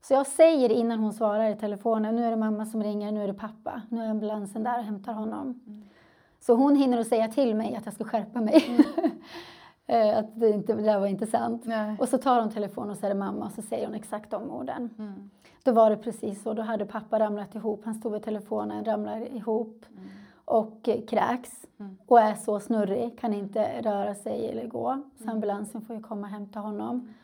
Så 0.00 0.14
jag 0.14 0.26
säger 0.26 0.70
innan 0.70 0.98
hon 0.98 1.12
svarar 1.12 1.50
i 1.50 1.56
telefonen, 1.56 2.16
nu 2.16 2.24
är 2.24 2.30
det 2.30 2.36
mamma 2.36 2.66
som 2.66 2.82
ringer, 2.82 3.12
nu 3.12 3.22
är 3.22 3.26
det 3.26 3.34
pappa. 3.34 3.82
Nu 3.88 4.02
är 4.04 4.08
ambulansen 4.10 4.62
där 4.64 4.78
och 4.78 4.84
hämtar 4.84 5.12
honom. 5.12 5.60
Så 6.40 6.54
hon 6.54 6.76
hinner 6.76 6.98
att 6.98 7.06
säga 7.06 7.28
till 7.28 7.54
mig 7.54 7.76
att 7.76 7.84
jag 7.84 7.94
ska 7.94 8.04
skärpa 8.04 8.40
mig. 8.40 8.64
Eh, 9.90 10.18
att 10.18 10.40
det, 10.40 10.50
inte, 10.50 10.74
det 10.74 10.82
där 10.82 11.00
var 11.00 11.06
inte 11.06 11.26
sant. 11.26 11.62
Nej. 11.64 11.96
Och 12.00 12.08
så 12.08 12.18
tar 12.18 12.40
hon 12.40 12.50
telefonen 12.50 12.90
och 12.90 12.96
det 13.00 13.14
mamma 13.14 13.44
och 13.46 13.52
så 13.52 13.62
säger 13.62 13.86
hon 13.86 13.94
exakt 13.94 14.30
de 14.30 14.50
orden. 14.50 14.90
Mm. 14.98 15.30
Då 15.62 15.72
var 15.72 15.90
det 15.90 15.96
precis 15.96 16.42
så. 16.42 16.54
Då 16.54 16.62
hade 16.62 16.86
pappa 16.86 17.18
ramlat 17.18 17.54
ihop. 17.54 17.84
Han 17.84 17.94
stod 17.94 18.12
vid 18.12 18.22
telefonen, 18.22 18.84
ramlar 18.84 19.36
ihop 19.36 19.84
och 20.44 20.88
eh, 20.88 21.06
kräks. 21.06 21.66
Mm. 21.80 21.96
Och 22.06 22.20
är 22.20 22.34
så 22.34 22.60
snurrig, 22.60 23.18
kan 23.18 23.34
inte 23.34 23.82
röra 23.82 24.14
sig 24.14 24.48
eller 24.50 24.66
gå. 24.66 25.02
Så 25.24 25.30
ambulansen 25.30 25.82
får 25.82 25.96
ju 25.96 26.02
komma 26.02 26.26
och 26.26 26.32
hämta 26.32 26.60
honom. 26.60 27.14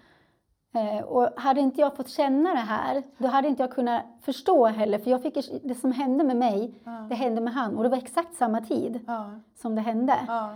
Eh, 0.74 1.04
och 1.04 1.28
hade 1.40 1.60
inte 1.60 1.80
jag 1.80 1.96
fått 1.96 2.08
känna 2.08 2.54
det 2.54 2.60
här, 2.60 3.02
då 3.18 3.28
hade 3.28 3.48
inte 3.48 3.62
jag 3.62 3.72
kunnat 3.72 4.02
förstå 4.20 4.66
heller. 4.66 4.98
För 4.98 5.10
jag 5.10 5.22
fick, 5.22 5.34
det 5.64 5.74
som 5.74 5.92
hände 5.92 6.24
med 6.24 6.36
mig, 6.36 6.74
Ja. 6.84 7.06
det 7.08 7.14
hände 7.14 7.40
med 7.40 7.52
han. 7.54 7.76
Och 7.76 7.82
det 7.82 7.88
var 7.88 7.96
exakt 7.96 8.34
samma 8.34 8.60
tid 8.60 9.00
Ja. 9.06 9.30
som 9.56 9.74
det 9.74 9.80
hände. 9.80 10.16
Ja. 10.26 10.54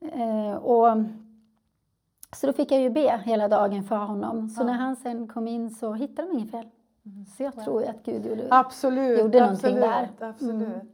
Eh, 0.00 0.54
och, 0.54 0.96
så 2.36 2.46
då 2.46 2.52
fick 2.52 2.72
jag 2.72 2.80
ju 2.80 2.90
be 2.90 3.20
hela 3.24 3.48
dagen 3.48 3.84
för 3.84 3.96
honom. 3.96 4.48
Så 4.48 4.64
när 4.64 4.72
han 4.72 4.96
sen 4.96 5.28
kom 5.28 5.48
in 5.48 5.70
så 5.70 5.92
hittade 5.92 6.28
de 6.28 6.34
inget 6.38 6.50
fel. 6.50 6.66
Så 7.36 7.42
jag 7.42 7.64
tror 7.64 7.84
att 7.84 8.02
Gud 8.04 8.26
gjorde 8.26 8.46
Absolut. 8.50 9.20
Gjorde 9.20 9.40
någonting 9.40 9.76
absolut, 9.78 10.18
där. 10.18 10.28
Absolut. 10.28 10.68
Mm. 10.68 10.88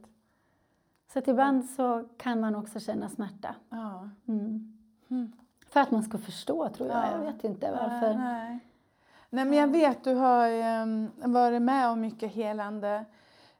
Så 1.13 1.19
att 1.19 1.27
ibland 1.27 1.65
så 1.65 2.03
kan 2.17 2.39
man 2.39 2.55
också 2.55 2.79
känna 2.79 3.09
smärta. 3.09 3.55
Ja. 3.69 4.09
Mm. 4.27 4.77
Mm. 5.09 5.31
För 5.69 5.79
att 5.79 5.91
man 5.91 6.03
ska 6.03 6.17
förstå 6.17 6.69
tror 6.69 6.89
jag. 6.89 6.97
Ja. 6.97 7.11
Jag 7.11 7.19
vet 7.33 7.43
inte 7.43 7.71
varför. 7.71 8.13
Nej, 8.13 8.17
nej. 8.17 8.59
nej, 9.29 9.45
men 9.45 9.53
jag 9.53 9.67
vet 9.67 10.03
du 10.03 10.13
har 10.13 10.49
um, 10.81 11.11
varit 11.15 11.61
med 11.61 11.89
om 11.89 12.01
mycket 12.01 12.31
helande 12.31 13.05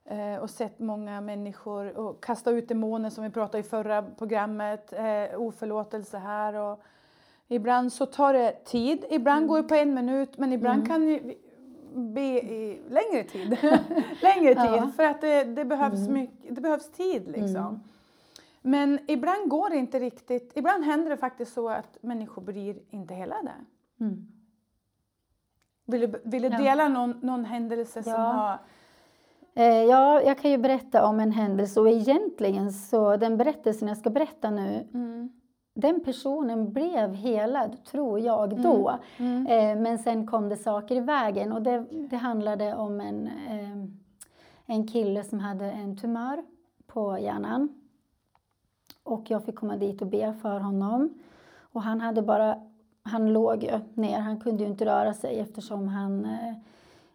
eh, 0.05 0.35
och 0.41 0.49
sett 0.49 0.79
många 0.79 1.21
människor 1.21 1.97
och 1.97 2.23
kasta 2.23 2.51
ut 2.51 2.67
demoner 2.67 3.09
som 3.09 3.23
vi 3.23 3.29
pratade 3.29 3.59
i 3.59 3.63
förra 3.63 4.01
programmet, 4.03 4.93
eh, 4.93 5.41
oförlåtelse 5.41 6.17
här 6.17 6.53
och 6.53 6.81
ibland 7.47 7.93
så 7.93 8.05
tar 8.05 8.33
det 8.33 8.51
tid, 8.65 9.05
ibland 9.09 9.37
Mm. 9.37 9.47
går 9.47 9.57
det 9.61 9.67
på 9.67 9.75
en 9.75 9.93
minut 9.93 10.37
men 10.37 10.53
ibland 10.53 10.87
kan 10.87 11.05
det 11.07 11.21
be 11.93 12.21
i 12.21 12.81
längre 12.89 13.23
tid. 13.23 13.49
längre 14.21 14.55
tid 14.65 14.73
Ja. 14.77 14.91
för 14.95 15.03
att 15.03 15.21
det, 15.21 15.43
det, 15.43 15.65
behövs 15.65 15.99
Mm. 15.99 16.13
mycket, 16.13 16.55
det 16.55 16.61
behövs 16.61 16.91
tid 16.91 17.27
liksom. 17.27 17.83
Mm. 18.67 18.89
Men 18.89 18.99
ibland 19.07 19.49
går 19.49 19.69
det 19.69 19.75
inte 19.77 19.99
riktigt, 19.99 20.51
ibland 20.55 20.83
händer 20.83 21.09
det 21.09 21.17
faktiskt 21.17 21.53
så 21.53 21.69
att 21.69 21.97
människor 22.03 22.41
blir 22.41 22.77
inte 22.89 23.13
helade. 23.13 23.51
Mm. 23.99 24.27
Vill 25.85 26.01
du, 26.01 26.21
vill 26.25 26.41
du 26.41 26.47
Ja. 26.49 26.57
dela 26.57 26.87
någon, 26.87 27.19
någon 27.21 27.45
händelse 27.45 28.03
som 28.03 28.11
Ja. 28.11 28.17
har... 28.19 28.57
Eh, 29.63 29.83
ja, 29.83 30.21
jag 30.21 30.37
kan 30.37 30.51
ju 30.51 30.57
berätta 30.57 31.07
om 31.07 31.19
en 31.19 31.31
händelse 31.31 31.79
och 31.79 31.89
egentligen 31.89 32.71
så 32.73 33.17
den 33.17 33.37
berättelsen 33.37 33.87
jag 33.87 33.97
ska 33.97 34.09
berätta 34.09 34.49
nu, 34.49 34.87
den 35.73 35.99
personen 36.03 36.73
blev 36.73 37.13
helad, 37.13 37.85
tror 37.85 38.19
jag, 38.19 38.61
då. 38.61 38.99
Mm. 39.17 39.47
Eh, 39.47 39.83
men 39.83 39.99
sen 39.99 40.27
kom 40.27 40.49
det 40.49 40.57
saker 40.57 40.95
i 40.95 40.99
vägen 40.99 41.51
och 41.51 41.61
det, 41.61 41.85
det 42.09 42.15
handlade 42.17 42.75
om 42.75 43.01
en, 43.01 43.27
eh, 43.27 43.85
en 44.65 44.87
kille 44.87 45.23
som 45.23 45.39
hade 45.39 45.65
en 45.71 45.97
tumör 45.97 46.43
på 46.87 47.19
hjärnan. 47.19 47.69
Och 49.07 49.31
jag 49.31 49.45
fick 49.45 49.55
komma 49.55 49.77
dit 49.77 50.01
och 50.01 50.07
be 50.07 50.33
för 50.33 50.59
honom. 50.59 51.13
Och 51.59 51.81
han 51.81 52.01
hade 52.01 52.21
bara, 52.21 52.59
han 53.03 53.33
låg 53.33 53.63
ju 53.63 53.79
ner, 53.93 54.19
han 54.19 54.39
kunde 54.39 54.63
ju 54.63 54.69
inte 54.69 54.85
röra 54.85 55.13
sig 55.13 55.39
eftersom 55.39 55.87
han 55.87 56.25
eh, 56.25 56.53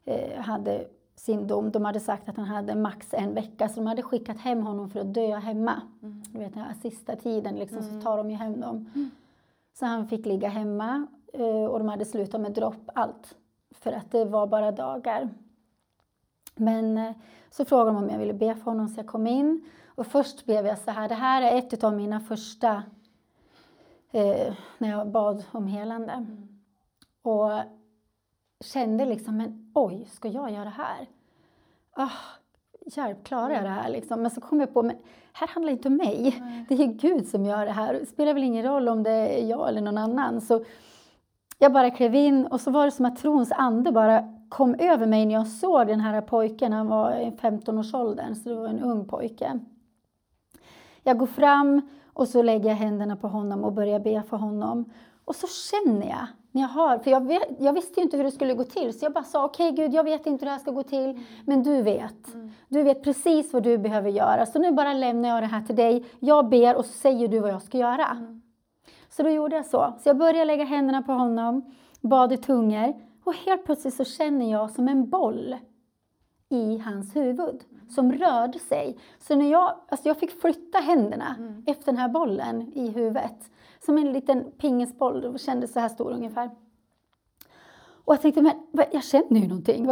eh, 0.05 0.41
hade 0.41 0.85
sin 1.17 1.47
dom. 1.47 1.71
De 1.71 1.85
hade 1.85 2.01
sagt 2.01 2.29
att 2.29 2.37
han 2.37 2.47
hade 2.47 2.75
max 2.75 3.15
en 3.15 3.35
vecka 3.35 3.69
så 3.69 3.75
de 3.75 3.87
hade 3.87 4.03
skickat 4.03 4.39
hem 4.39 4.63
honom 4.63 4.91
för 4.91 5.01
att 5.01 5.15
dö 5.15 5.37
hemma. 5.37 5.83
Mm. 6.03 6.23
Du 6.33 6.39
vet 6.39 6.55
den 6.55 6.63
här 6.63 6.75
sista 6.83 7.17
tiden 7.17 7.57
liksom, 7.57 7.83
så 7.83 8.01
tar 8.01 8.17
de 8.17 8.31
ju 8.31 8.37
hem 8.37 8.61
dem. 8.61 8.91
Så 9.75 9.87
han 9.87 10.09
fick 10.09 10.27
ligga 10.27 10.49
hemma 10.49 11.07
eh, 11.33 11.65
och 11.65 11.79
de 11.79 11.89
hade 11.89 12.05
slutat 12.05 12.41
med 12.41 12.53
dropp, 12.53 12.91
allt. 12.95 13.35
För 13.71 13.93
att 13.93 14.11
det 14.11 14.25
var 14.25 14.47
bara 14.47 14.73
dagar. 14.73 15.29
Men 16.57 16.99
eh, 16.99 17.13
så 17.51 17.65
frågade 17.65 17.91
de 17.91 18.05
om 18.05 18.11
jag 18.11 18.19
ville 18.19 18.35
be 18.35 18.55
för 18.55 18.65
honom 18.65 18.89
så 18.89 18.99
jag 18.99 19.07
kom 19.07 19.27
in. 19.27 19.65
Och 19.95 20.07
först 20.07 20.47
blev 20.47 20.67
jag 20.67 20.79
så 20.79 20.91
här, 20.91 21.09
det 21.09 21.15
här 21.15 21.43
är 21.43 21.59
ett 21.59 21.85
av 21.85 21.95
mina 21.97 22.21
första 22.21 22.83
eh, 24.11 24.55
när 24.79 24.91
jag 24.91 25.09
bad 25.09 25.45
om 25.53 25.67
helande. 25.67 26.27
Och 27.23 27.51
kände 28.65 29.05
liksom, 29.05 29.37
men 29.37 29.73
oj, 29.75 30.07
ska 30.11 30.29
jag 30.29 30.51
göra 30.51 30.65
det 30.65 30.71
här? 30.71 31.07
Ah, 31.93 32.11
hjälp, 32.87 33.25
klarar 33.25 33.55
jag 33.55 33.65
det 33.65 33.69
här 33.69 33.89
liksom? 33.89 34.23
Men 34.23 34.31
så 34.31 34.41
kom 34.41 34.61
jag 34.61 34.75
på, 34.75 34.83
men 34.83 34.97
här 35.33 35.49
handlar 35.49 35.73
det 35.73 35.77
inte 35.77 35.89
om 35.89 35.97
mig. 35.97 36.43
Det 36.69 36.75
är 36.75 36.87
Gud 36.87 37.29
som 37.29 37.45
gör 37.45 37.67
det 37.67 37.73
här. 37.73 37.95
Det 37.95 38.07
spelar 38.07 38.35
väl 38.35 38.43
ingen 38.43 38.65
roll 38.65 38.89
om 38.89 39.03
det 39.03 39.11
är 39.11 39.49
jag 39.49 39.69
eller 39.69 39.81
någon 39.81 39.99
annan. 39.99 40.41
Så 40.41 40.65
jag 41.59 41.73
bara 41.73 41.91
klev 41.91 42.15
in 42.15 42.47
och 42.47 42.61
så 42.61 42.71
var 42.71 42.85
det 42.85 42.91
som 42.91 43.05
att 43.05 43.17
trons 43.17 43.53
ande 43.53 43.93
bara 43.93 44.35
kom 44.49 44.75
över 44.75 45.07
mig 45.07 45.27
när 45.27 45.35
jag 45.35 45.47
såg 45.47 45.87
den 45.87 46.01
här 46.01 46.21
pojken. 46.21 46.73
Han 46.73 46.87
var 46.87 47.13
i 47.13 47.31
15-årsåldern, 47.31 48.35
så 48.35 48.49
det 48.49 48.55
var 48.55 48.69
en 48.69 48.81
ung 48.81 49.09
pojke. 49.09 49.61
Jag 51.03 51.19
går 51.19 51.27
fram 51.27 51.83
och 52.13 52.29
så 52.29 52.43
lägger 52.43 52.69
jag 52.69 52.77
händerna 52.77 53.17
på 53.17 53.29
honom 53.29 53.65
och 53.65 53.73
börjar 53.73 54.01
be 54.01 54.23
för 54.23 54.37
honom. 54.37 54.85
Och 55.25 55.37
så 55.37 55.47
känner 55.47 56.09
jag, 56.09 56.27
när 56.51 56.63
jag 56.63 56.69
har, 56.69 56.99
för 56.99 57.11
jag, 57.11 57.27
vet, 57.27 57.43
jag 57.59 57.73
visste 57.73 58.01
ju 58.01 58.05
inte 58.05 58.17
hur 58.17 58.25
det 58.25 58.31
skulle 58.31 58.55
gå 58.55 58.65
till, 58.65 58.99
så 58.99 59.05
jag 59.05 59.13
bara 59.13 59.25
sa 59.25 59.45
okej 59.45 59.73
Gud, 59.73 59.95
jag 59.95 60.05
vet 60.05 60.27
inte 60.27 60.45
hur 60.45 60.47
det 60.47 60.53
här 60.53 60.59
ska 60.59 60.71
gå 60.71 60.83
till, 60.83 61.21
men 61.45 61.63
du 61.63 61.83
vet. 61.83 62.35
Du 62.69 62.83
vet 62.83 63.03
precis 63.05 63.53
vad 63.53 63.63
du 63.63 63.79
behöver 63.79 64.11
göra, 64.11 64.47
så 64.47 64.59
nu 64.59 64.73
bara 64.73 64.93
lämnar 64.93 65.29
jag 65.29 65.43
det 65.43 65.47
här 65.47 65.63
till 65.63 65.77
dig. 65.77 66.05
Jag 66.21 66.49
ber 66.49 66.77
och 66.77 66.85
så 66.85 66.93
säger 66.93 67.29
du 67.29 67.41
vad 67.41 67.51
jag 67.51 67.63
ska 67.63 67.79
göra. 67.79 68.37
Så 69.09 69.23
då 69.23 69.29
gjorde 69.29 69.57
jag 69.57 69.67
så. 69.67 69.93
Så 69.99 70.09
jag 70.09 70.17
började 70.17 70.45
lägga 70.45 70.65
händerna 70.65 71.03
på 71.03 71.13
honom, 71.13 71.75
bad 72.01 72.33
i 72.33 72.37
tungor 72.37 72.95
och 73.25 73.35
helt 73.35 73.65
plötsligt 73.65 73.95
så 73.95 74.05
känner 74.05 74.53
jag 74.53 74.71
som 74.71 74.89
en 74.89 75.11
boll 75.11 75.57
i 76.49 76.79
hans 76.79 77.17
huvud 77.17 77.61
som 77.95 78.13
rörde 78.13 78.59
sig. 78.59 78.97
Så 79.19 79.37
när 79.37 79.51
jag, 79.53 79.75
alltså 79.89 80.09
jag 80.09 80.17
fick 80.19 80.41
flytta 80.41 80.79
händerna 80.79 81.37
efter 81.67 81.85
den 81.87 81.97
här 81.97 82.09
bollen 82.09 82.73
i 82.75 82.89
huvudet. 82.91 83.51
Som 83.87 83.99
en 83.99 84.13
liten 84.13 84.51
pingisboll, 84.59 85.21
det 85.33 85.39
kändes 85.39 85.73
så 85.73 85.81
här 85.81 85.89
stor 85.89 86.11
ungefär. 86.13 86.51
Och 88.05 88.15
jag 88.15 88.21
tänkte, 88.23 88.43
men 88.43 88.85
jag 88.93 89.05
känner 89.05 89.41
ju 89.41 89.49
någonting. 89.49 89.87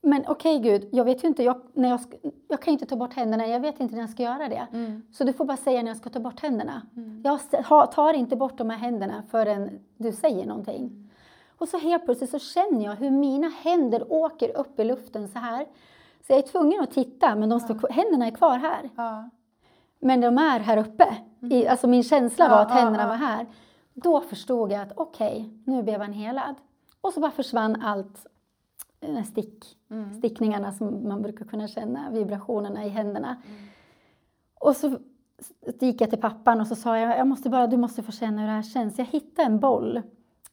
Men 0.00 0.24
okej 0.28 0.58
Gud, 0.58 0.88
jag 0.92 1.04
vet 1.04 1.24
ju 1.24 1.28
inte, 1.28 1.42
jag, 1.42 1.60
när 1.72 1.88
jag, 1.88 2.00
jag 2.48 2.60
kan 2.62 2.72
ju 2.72 2.74
inte 2.74 2.86
ta 2.86 2.96
bort 2.96 3.14
händerna, 3.14 3.46
jag 3.46 3.60
vet 3.60 3.80
inte 3.80 3.94
när 3.94 4.00
jag 4.02 4.10
ska 4.10 4.22
göra 4.22 4.48
det. 4.48 4.66
Så 5.12 5.24
du 5.24 5.32
får 5.32 5.44
bara 5.44 5.56
säga 5.56 5.82
när 5.82 5.88
jag 5.90 5.96
ska 5.96 6.10
ta 6.10 6.20
bort 6.20 6.40
händerna. 6.40 6.82
Jag 7.24 7.34
s- 7.34 7.66
ha- 7.68 7.86
tar 7.86 8.14
inte 8.14 8.36
bort 8.36 8.58
de 8.58 8.70
här 8.70 8.78
händerna 8.78 9.22
förrän 9.30 9.78
du 9.96 10.12
säger 10.12 10.46
någonting. 10.46 11.10
Och 11.58 11.68
så 11.68 11.78
helt 11.78 12.04
plötsligt 12.04 12.30
så 12.30 12.38
känner 12.38 12.84
jag 12.84 12.92
hur 12.94 13.10
mina 13.10 13.48
händer 13.48 14.12
åker 14.12 14.56
upp 14.56 14.80
i 14.80 14.84
luften 14.84 15.28
så 15.28 15.38
här. 15.38 15.66
Så 16.28 16.32
jag 16.32 16.38
är 16.38 16.42
tvungen 16.42 16.80
att 16.82 16.90
titta, 16.90 17.34
men 17.34 17.48
de 17.48 17.60
står, 17.60 17.88
händerna 17.90 18.26
är 18.26 18.30
kvar 18.30 18.58
här. 18.58 18.90
Ja. 18.96 19.30
Men 19.98 20.20
de 20.20 20.38
är 20.38 20.60
här 20.60 20.76
uppe. 20.76 21.16
I, 21.40 21.66
alltså 21.66 21.86
min 21.86 22.02
känsla 22.02 22.48
var 22.48 22.62
att 22.62 22.70
händerna 22.70 23.06
var 23.06 23.14
här. 23.14 23.46
Då 23.94 24.20
förstod 24.20 24.72
jag 24.72 24.80
att 24.80 24.92
okej, 24.96 25.50
nu 25.64 25.82
blev 25.82 26.00
han 26.00 26.12
helad. 26.12 26.54
Och 27.00 27.12
så 27.12 27.20
bara 27.20 27.30
försvann 27.30 27.82
allt, 27.82 28.26
här 29.00 29.22
stick, 29.22 29.76
stickningarna 30.18 30.72
som 30.72 31.08
man 31.08 31.22
brukar 31.22 31.44
kunna 31.44 31.68
känna, 31.68 32.10
vibrationerna 32.10 32.84
i 32.84 32.88
händerna. 32.88 33.36
Och 34.60 34.76
så 34.76 34.98
gick 35.80 36.00
jag 36.00 36.10
till 36.10 36.20
pappan 36.20 36.60
och 36.60 36.66
så 36.66 36.76
sa 36.76 36.98
jag, 36.98 37.18
jag 37.18 37.26
måste 37.26 37.50
bara, 37.50 37.66
du 37.66 37.76
måste 37.76 38.02
få 38.02 38.12
känna 38.12 38.40
hur 38.40 38.48
det 38.48 38.54
här 38.54 38.62
känns. 38.62 38.98
Jag 38.98 39.06
hittade 39.06 39.46
en 39.46 39.60
boll 39.60 40.02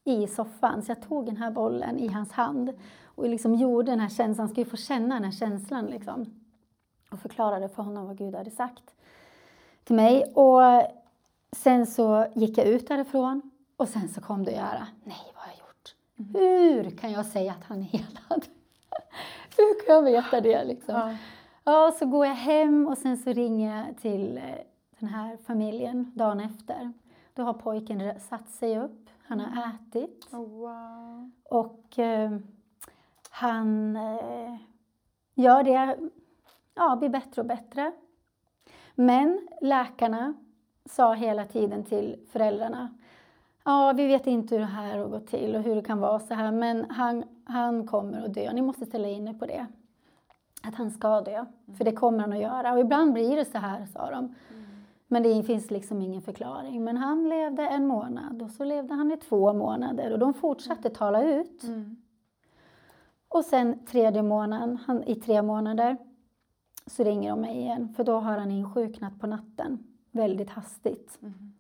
i 0.04 0.28
soffan. 0.28 0.82
Så 0.82 0.92
jag 0.92 1.02
tog 1.02 1.26
den 1.26 1.38
här 1.38 1.52
bollen 1.52 2.00
i 2.00 2.08
hans 2.08 2.32
hand 2.32 2.74
och 3.16 3.30
liksom 3.30 3.56
gjorde 3.56 3.92
den 3.92 4.00
här 4.00 4.10
känslan, 4.10 4.44
han 4.44 4.50
skulle 4.50 4.66
få 4.66 4.78
känna 4.78 5.16
den 5.16 5.24
här 5.24 5.32
känslan 5.32 5.86
liksom. 5.86 6.26
Och 7.12 7.20
förklarade 7.20 7.70
för 7.70 7.84
honom 7.84 8.06
vad 8.08 8.18
Gud 8.18 8.36
hade 8.36 8.52
sagt 8.52 8.96
till 9.84 9.96
mig. 9.96 10.24
Och 10.34 10.62
sen 11.52 11.86
så 11.86 12.28
gick 12.34 12.58
jag 12.58 12.68
ut 12.68 12.88
därifrån 12.88 13.52
och 13.78 13.88
sen 13.90 14.10
så 14.10 14.22
kom 14.22 14.44
det 14.44 14.52
att 14.52 14.58
göra, 14.58 14.88
nej 15.04 15.18
vad 15.34 15.44
har 15.44 15.52
jag 15.52 15.60
gjort? 15.60 15.96
Hur 16.34 16.98
kan 16.98 17.12
jag 17.12 17.26
säga 17.26 17.52
att 17.52 17.64
han 17.64 17.80
är 17.80 17.84
helad? 17.84 18.46
Hur 19.58 19.86
kan 19.86 19.96
jag 19.96 20.02
veta 20.04 20.42
det 20.42 20.64
liksom? 20.66 20.96
Ja. 20.96 21.16
Ja, 21.68 21.92
så 22.00 22.06
går 22.06 22.26
jag 22.26 22.36
hem 22.36 22.88
och 22.88 22.98
sen 22.98 23.18
så 23.18 23.34
ringer 23.34 23.78
jag 23.78 23.98
till 23.98 24.38
eh, 24.38 24.44
den 25.00 25.10
här 25.10 25.38
familjen 25.38 26.12
dagen 26.16 26.40
efter. 26.40 26.94
Då 27.34 27.44
har 27.44 27.54
pojken 27.54 28.20
satt 28.20 28.50
sig 28.50 28.80
upp, 28.80 29.10
han 29.28 29.40
har 29.40 29.70
ätit 29.70 30.28
Oh, 30.32 30.50
wow. 30.50 31.32
och 31.44 32.00
eh, 32.00 32.32
han 33.36 33.96
eh, 33.96 34.56
gör 35.34 35.64
det, 35.64 35.98
ja, 36.76 36.96
blir 36.96 37.10
bättre 37.10 37.42
och 37.42 37.48
bättre. 37.48 37.92
Men 38.96 39.48
läkarna 39.62 40.34
sa 40.86 41.14
hela 41.14 41.46
tiden 41.46 41.84
till 41.84 42.20
föräldrarna, 42.32 42.90
ja, 43.64 43.94
vi 43.98 44.08
vet 44.08 44.28
inte 44.28 44.56
hur 44.56 44.60
det 44.60 44.66
här 44.66 44.98
har 44.98 45.08
gått 45.08 45.28
till 45.28 45.56
och 45.56 45.62
hur 45.62 45.76
det 45.76 45.82
kan 45.82 46.00
vara 46.00 46.20
så 46.20 46.34
här, 46.34 46.52
men 46.52 46.90
han, 46.90 47.24
han 47.46 47.88
kommer 47.88 48.26
att 48.26 48.34
dö, 48.34 48.54
ni 48.54 48.62
måste 48.62 48.86
ställa 48.86 49.08
in 49.08 49.28
er 49.28 49.34
på 49.34 49.46
det. 49.46 49.68
Att 50.64 50.76
han 50.76 50.92
ska 50.92 51.22
dö, 51.22 51.46
för 51.78 51.86
det 51.86 51.92
kommer 51.92 52.20
han 52.20 52.34
att 52.34 52.40
göra. 52.40 52.74
Och 52.74 52.80
ibland 52.80 53.14
blir 53.14 53.36
det 53.36 53.46
så 53.46 53.58
här, 53.58 53.86
sa 53.86 54.12
de. 54.12 54.36
Men 55.08 55.24
det 55.24 55.44
finns 55.44 55.72
liksom 55.72 56.02
ingen 56.02 56.22
förklaring. 56.22 56.84
Men 56.84 56.98
han 56.98 57.30
levde 57.30 57.68
en 57.68 57.88
månad 57.88 58.42
och 58.42 58.52
så 58.52 58.64
levde 58.64 58.94
han 58.94 59.12
i 59.12 59.18
två 59.18 59.54
månader 59.54 60.14
och 60.14 60.20
de 60.20 60.34
fortsatte 60.34 60.90
tala 60.90 61.24
ut. 61.24 61.64
Mm. 61.64 62.05
Och 63.36 63.46
sen 63.46 63.86
tredje 63.86 64.22
månaden, 64.22 64.78
han, 64.86 65.04
i 65.04 65.16
tre 65.16 65.42
månader, 65.42 65.98
så 66.88 67.04
ringer 67.04 67.30
de 67.30 67.42
mig 67.42 67.58
igen. 67.58 67.94
För 67.96 68.04
då 68.04 68.20
har 68.20 68.38
han 68.38 68.52
insjuknat 68.52 69.20
på 69.20 69.28
natten, 69.28 69.84
väldigt 70.12 70.50
hastigt. 70.50 71.18
Mm. 71.22 71.54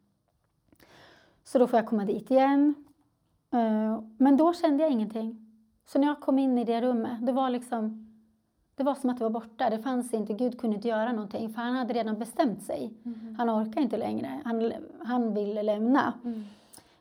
Så 1.43 1.59
då 1.59 1.67
får 1.67 1.79
jag 1.79 1.87
komma 1.87 2.05
dit 2.05 2.31
igen. 2.31 2.75
Eh, 3.51 3.99
Men 4.17 4.37
då 4.37 4.53
kände 4.53 4.83
jag 4.83 4.91
ingenting. 4.91 5.51
Så 5.85 5.99
när 5.99 6.07
jag 6.07 6.19
kom 6.19 6.39
in 6.39 6.57
i 6.57 6.63
det 6.63 6.81
rummet, 6.81 7.25
det 7.25 7.31
var 7.31 7.49
liksom 7.49 8.11
det 8.75 8.83
var 8.83 8.95
som 8.95 9.09
att 9.09 9.17
det 9.17 9.23
var 9.23 9.31
borta. 9.31 9.69
Det 9.69 9.79
fanns 9.79 10.13
inte, 10.13 10.33
Gud 10.33 10.59
kunde 10.59 10.75
inte 10.75 10.87
göra 10.87 11.11
någonting 11.11 11.49
för 11.53 11.61
han 11.61 11.75
hade 11.75 11.93
redan 11.93 12.19
bestämt 12.19 12.63
sig. 12.63 12.93
Mm. 13.05 13.35
Han 13.37 13.49
orkar 13.49 13.81
inte 13.81 13.97
längre. 13.97 14.41
Han, 14.45 14.73
han 14.99 15.33
ville 15.33 15.63
lämna. 15.63 16.13
Mm. 16.23 16.43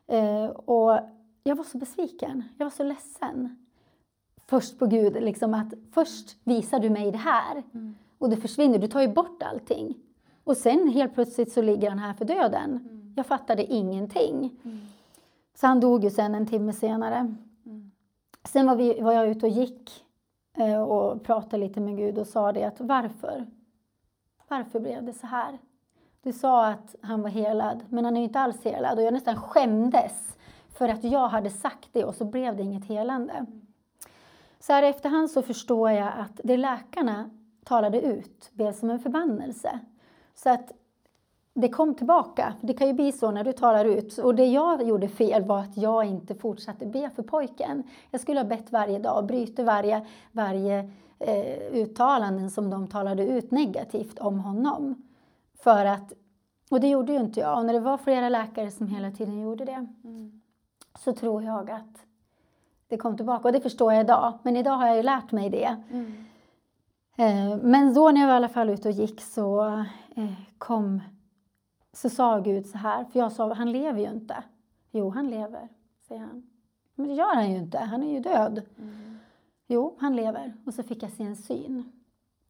Eh, 0.07 0.49
och 0.49 0.99
jag 1.43 1.55
var 1.55 1.63
så 1.63 1.77
besviken. 1.77 2.43
Jag 2.57 2.65
var 2.65 2.71
så 2.71 2.83
ledsen. 2.83 3.64
Först 4.47 4.79
på 4.79 4.85
Gud, 4.85 5.23
liksom 5.23 5.53
att 5.53 5.73
först 5.91 6.37
visar 6.43 6.79
du 6.79 6.89
mig 6.89 7.11
det 7.11 7.17
här 7.17 7.63
Mm. 7.73 7.95
och 8.17 8.29
det 8.29 8.37
försvinner. 8.37 8.79
Du 8.79 8.87
tar 8.87 9.01
ju 9.01 9.07
bort 9.07 9.43
allting. 9.43 9.95
Och 10.43 10.57
sen 10.57 10.87
helt 10.87 11.13
plötsligt 11.13 11.51
så 11.51 11.61
ligger 11.61 11.89
han 11.89 11.99
här 11.99 12.13
för 12.13 12.25
döden. 12.25 12.71
Mm. 12.71 13.13
Jag 13.15 13.25
fattade 13.25 13.63
ingenting. 13.73 14.51
Mm. 14.63 14.79
Så 15.55 15.67
han 15.67 15.79
dog 15.79 16.03
ju 16.03 16.09
sen 16.09 16.35
en 16.35 16.45
timme 16.47 16.73
senare. 16.73 17.15
Mm. 17.65 17.91
Sen 18.43 18.67
var, 18.67 18.75
vi, 18.75 19.01
var 19.01 19.11
jag 19.11 19.27
ute 19.29 19.45
och 19.45 19.51
gick 19.51 20.03
eh, 20.57 20.81
och 20.81 21.23
pratade 21.23 21.57
lite 21.67 21.79
med 21.79 21.97
Gud 21.97 22.17
och 22.17 22.27
sa 22.27 22.51
det 22.51 22.63
att 22.63 22.79
varför? 22.81 23.45
Varför 24.47 24.79
blev 24.79 25.03
det 25.05 25.13
så 25.13 25.27
här? 25.27 25.57
Du 26.21 26.33
sa 26.33 26.67
att 26.67 26.95
han 27.01 27.21
var 27.21 27.29
helad, 27.29 27.83
men 27.89 28.05
han 28.05 28.15
är 28.17 28.21
ju 28.21 28.27
inte 28.27 28.39
alls 28.39 28.63
helad. 28.65 28.97
Och 28.97 29.03
jag 29.03 29.13
nästan 29.13 29.35
skämdes 29.35 30.37
för 30.69 30.89
att 30.89 31.03
jag 31.03 31.27
hade 31.27 31.49
sagt 31.49 31.89
det 31.91 32.05
och 32.05 32.15
så 32.15 32.25
blev 32.25 32.57
det 32.57 32.63
inget 32.63 32.85
helande. 32.85 33.45
Så 34.59 34.73
här 34.73 34.83
i 34.83 34.87
efterhand 34.87 35.31
så 35.31 35.41
förstår 35.41 35.91
jag 35.91 36.13
att 36.17 36.41
det 36.43 36.57
läkarna 36.57 37.29
talade 37.63 38.01
ut 38.01 38.51
blev 38.53 38.73
som 38.73 38.89
en 38.89 38.99
förbannelse. 38.99 39.79
Så 40.35 40.49
att 40.49 40.71
det 41.53 41.69
kom 41.69 41.95
tillbaka. 41.95 42.53
Det 42.61 42.73
kan 42.73 42.87
ju 42.87 42.93
bli 42.93 43.11
så 43.11 43.31
när 43.31 43.43
du 43.43 43.53
talar 43.53 43.85
ut. 43.85 44.17
Och 44.17 44.35
det 44.35 44.45
jag 44.45 44.87
gjorde 44.87 45.07
fel 45.07 45.43
var 45.43 45.59
att 45.59 45.77
jag 45.77 46.05
inte 46.05 46.35
fortsatte 46.35 46.85
be 46.85 47.09
för 47.09 47.23
pojken. 47.23 47.83
Jag 48.11 48.21
skulle 48.21 48.39
ha 48.39 48.45
bett 48.45 48.71
varje 48.71 48.99
dag, 48.99 49.25
bryta 49.25 49.63
varje, 49.63 50.05
varje 50.31 50.89
eh, 51.19 51.73
uttalanden 51.73 52.51
som 52.51 52.69
de 52.69 52.87
talade 52.87 53.27
ut 53.27 53.51
negativt 53.51 54.19
om 54.19 54.39
honom. 54.39 55.03
För 55.59 55.85
att, 55.85 56.13
och 56.69 56.79
det 56.79 56.87
gjorde 56.87 57.13
ju 57.13 57.19
inte 57.19 57.39
jag. 57.39 57.57
Och 57.57 57.65
när 57.65 57.73
det 57.73 57.79
var 57.79 57.97
flera 57.97 58.29
läkare 58.29 58.71
som 58.71 58.87
hela 58.87 59.11
tiden 59.11 59.41
gjorde 59.41 59.65
det 59.65 59.87
Mm. 60.03 60.41
så 60.99 61.13
tror 61.13 61.43
jag 61.43 61.71
att 61.71 62.05
det 62.87 62.97
kom 62.97 63.17
tillbaka. 63.17 63.47
Och 63.47 63.51
det 63.51 63.61
förstår 63.61 63.93
jag 63.93 64.03
idag. 64.03 64.33
Men 64.43 64.55
idag 64.55 64.77
har 64.77 64.87
jag 64.87 64.97
ju 64.97 65.03
lärt 65.03 65.31
mig 65.31 65.49
det. 65.49 65.77
Mm. 65.91 66.13
Eh, 67.17 67.57
Men 67.63 67.93
då 67.93 68.11
när 68.11 68.21
jag 68.21 68.27
var 68.27 68.33
i 68.33 68.37
alla 68.37 68.49
fall 68.49 68.69
ute 68.69 68.87
och 68.87 68.93
gick 68.93 69.21
så 69.21 69.65
eh, 70.15 70.33
kom, 70.57 71.01
så 71.93 72.09
sa 72.09 72.39
Gud 72.39 72.65
så 72.65 72.77
här, 72.77 73.05
för 73.05 73.19
jag 73.19 73.31
sa, 73.31 73.53
han 73.53 73.71
lever 73.71 73.99
ju 73.99 74.09
inte. 74.09 74.43
Jo, 74.91 75.09
han 75.09 75.29
lever, 75.29 75.69
säger 76.07 76.21
han. 76.21 76.49
Men 76.95 77.07
det 77.07 77.13
gör 77.13 77.35
han 77.35 77.51
ju 77.51 77.57
inte, 77.57 77.79
han 77.79 78.03
är 78.03 78.11
ju 78.11 78.19
död. 78.19 78.61
Mm. 78.77 79.17
Jo, 79.67 79.95
han 79.99 80.15
lever. 80.15 80.53
Och 80.65 80.73
så 80.73 80.83
fick 80.83 81.03
jag 81.03 81.11
se 81.11 81.23
en 81.23 81.35
syn. 81.35 81.91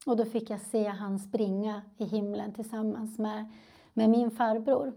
Och 0.06 0.17
då 0.17 0.26
fick 0.26 0.50
jag 0.50 0.62
se 0.62 0.88
han 0.88 1.19
springa 1.19 1.82
i 1.98 2.06
himlen 2.06 2.54
tillsammans 2.54 3.17
med, 3.17 3.45
med 3.93 4.10
min 4.10 4.32
farbror 4.32 4.93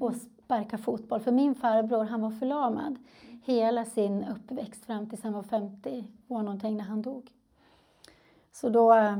och 0.00 0.12
sparka 0.44 0.78
fotboll. 0.78 1.20
För 1.20 1.32
min 1.32 1.54
farbror, 1.54 2.04
han 2.04 2.20
var 2.20 2.30
förlamad 2.30 2.96
hela 3.46 3.84
sin 3.84 4.24
uppväxt 4.24 4.84
fram 4.84 5.08
tills 5.08 5.22
han 5.22 5.32
var 5.32 5.42
50 5.42 6.04
år 6.28 6.42
någonting 6.42 6.76
när 6.76 6.84
han 6.84 7.02
dog. 7.02 7.30
Så 8.52 8.68
då, 8.68 8.94
eh, 8.94 9.16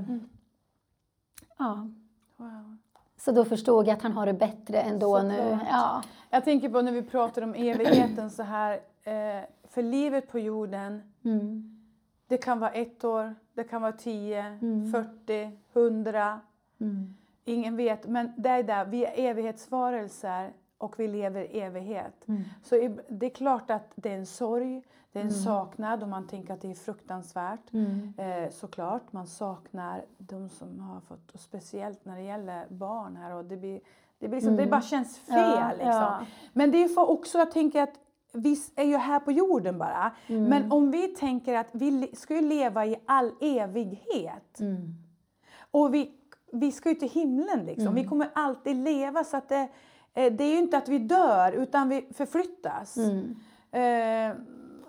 ja, 1.59 1.89
Wow. 2.37 2.77
så 3.17 3.33
då 3.33 3.45
förstod 3.45 3.87
jag 3.87 3.95
att 3.97 4.03
han 4.03 4.13
har 4.13 4.27
det 4.27 4.33
bättre 4.33 4.81
ändå 4.81 5.23
nu. 5.23 5.37
Såklart. 5.37 5.61
Ja. 5.71 6.03
Jag 6.31 6.45
tänker 6.45 6.69
på 6.69 6.83
när 6.83 6.93
vi 6.93 7.03
pratar 7.03 7.43
om 7.43 7.55
evigheten 7.55 8.31
så 8.31 8.43
här, 8.43 8.73
eh, 9.03 9.45
för 9.69 9.83
livet 9.83 10.29
på 10.29 10.39
jorden, 10.39 11.13
Mm. 11.25 11.81
det 12.27 12.39
kan 12.39 12.59
vara 12.59 12.71
ett 12.71 13.05
år, 13.05 13.35
det 13.55 13.65
kan 13.65 13.83
vara 13.83 13.93
10, 13.93 14.45
Mm. 14.45 14.93
40, 14.93 15.59
100, 15.73 16.41
Mm. 16.81 17.15
ingen 17.45 17.77
vet. 17.77 18.07
Men 18.07 18.33
det 18.37 18.49
är 18.49 18.63
där, 18.63 18.85
vi 18.85 19.05
är 19.05 19.13
evighetsvarelser 19.31 20.53
och 20.79 20.99
vi 21.01 21.09
lever 21.09 21.41
i 21.43 21.61
evighet. 21.61 22.29
Mm. 22.29 22.43
Så 22.63 22.75
det 23.09 23.27
är 23.27 23.31
klart 23.31 23.71
att 23.71 23.93
det 23.95 24.13
är 24.13 24.17
en 24.19 24.27
sorg, 24.27 24.83
det 25.13 25.19
är 25.19 25.25
en 25.25 25.29
Mm. 25.31 25.41
saknad 25.43 26.03
och 26.03 26.09
man 26.09 26.27
tänker 26.27 26.55
att 26.55 26.61
det 26.61 26.71
är 26.71 26.75
fruktansvärt. 26.75 27.73
Mm. 27.73 28.13
Eh, 28.19 28.51
såklart, 28.51 29.13
man 29.13 29.27
saknar 29.27 30.05
de 30.19 30.49
som 30.49 30.81
har 30.81 31.01
fått, 31.01 31.31
och 31.35 31.41
speciellt 31.41 32.05
när 32.05 32.17
det 32.17 32.23
gäller 32.23 32.67
barn 32.69 33.17
här. 33.17 33.35
Och 33.35 33.45
det, 33.45 33.57
blir, 33.57 33.81
det, 34.19 34.29
blir 34.29 34.37
liksom, 34.37 34.57
det 34.57 34.63
Mm. 34.63 34.71
bara 34.71 34.83
känns 34.83 35.19
fel. 35.19 35.37
Ja, 35.59 35.69
liksom. 35.71 35.89
ja. 35.89 36.21
Men 36.53 36.71
det 36.71 36.85
är 36.85 36.99
också, 37.11 37.39
jag 37.39 37.51
tänker 37.51 37.83
att 37.83 37.95
vi 38.33 38.57
är 38.77 38.85
ju 38.85 38.97
här 38.97 39.21
på 39.21 39.33
jorden 39.33 39.79
bara. 39.79 40.13
Mm. 40.27 40.45
Men 40.45 40.73
om 40.73 40.91
vi 40.91 41.09
tänker 41.09 41.55
att 41.55 41.67
vi 41.73 42.11
ska 42.17 42.35
ju 42.35 42.41
leva 42.43 42.87
i 42.87 42.97
all 43.07 43.33
evighet. 43.41 44.61
Mm. 44.61 44.95
Och 45.71 45.95
vi, 45.95 46.11
vi 46.53 46.73
ska 46.73 46.89
ju 46.89 46.95
till 46.95 47.11
himlen 47.11 47.65
liksom. 47.67 47.95
Vi 47.95 48.05
kommer 48.05 48.29
alltid 48.35 48.77
leva 48.77 49.25
så 49.25 49.37
att 49.37 49.49
det, 49.49 49.69
det 50.17 50.45
är 50.45 50.51
ju 50.51 50.59
inte 50.59 50.79
att 50.79 50.89
vi 50.89 50.99
dör 50.99 51.53
utan 51.53 51.89
vi 51.89 52.09
förflyttas. 52.15 52.97
Mm. 52.97 53.37
Eh, 53.71 54.37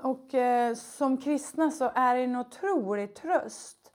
och 0.02 0.34
eh, 0.34 0.76
som 0.76 1.18
kristna 1.18 1.72
så 1.72 1.92
är 1.96 2.16
det 2.16 2.22
en 2.22 2.36
otrolig 2.36 3.16
tröst 3.16 3.92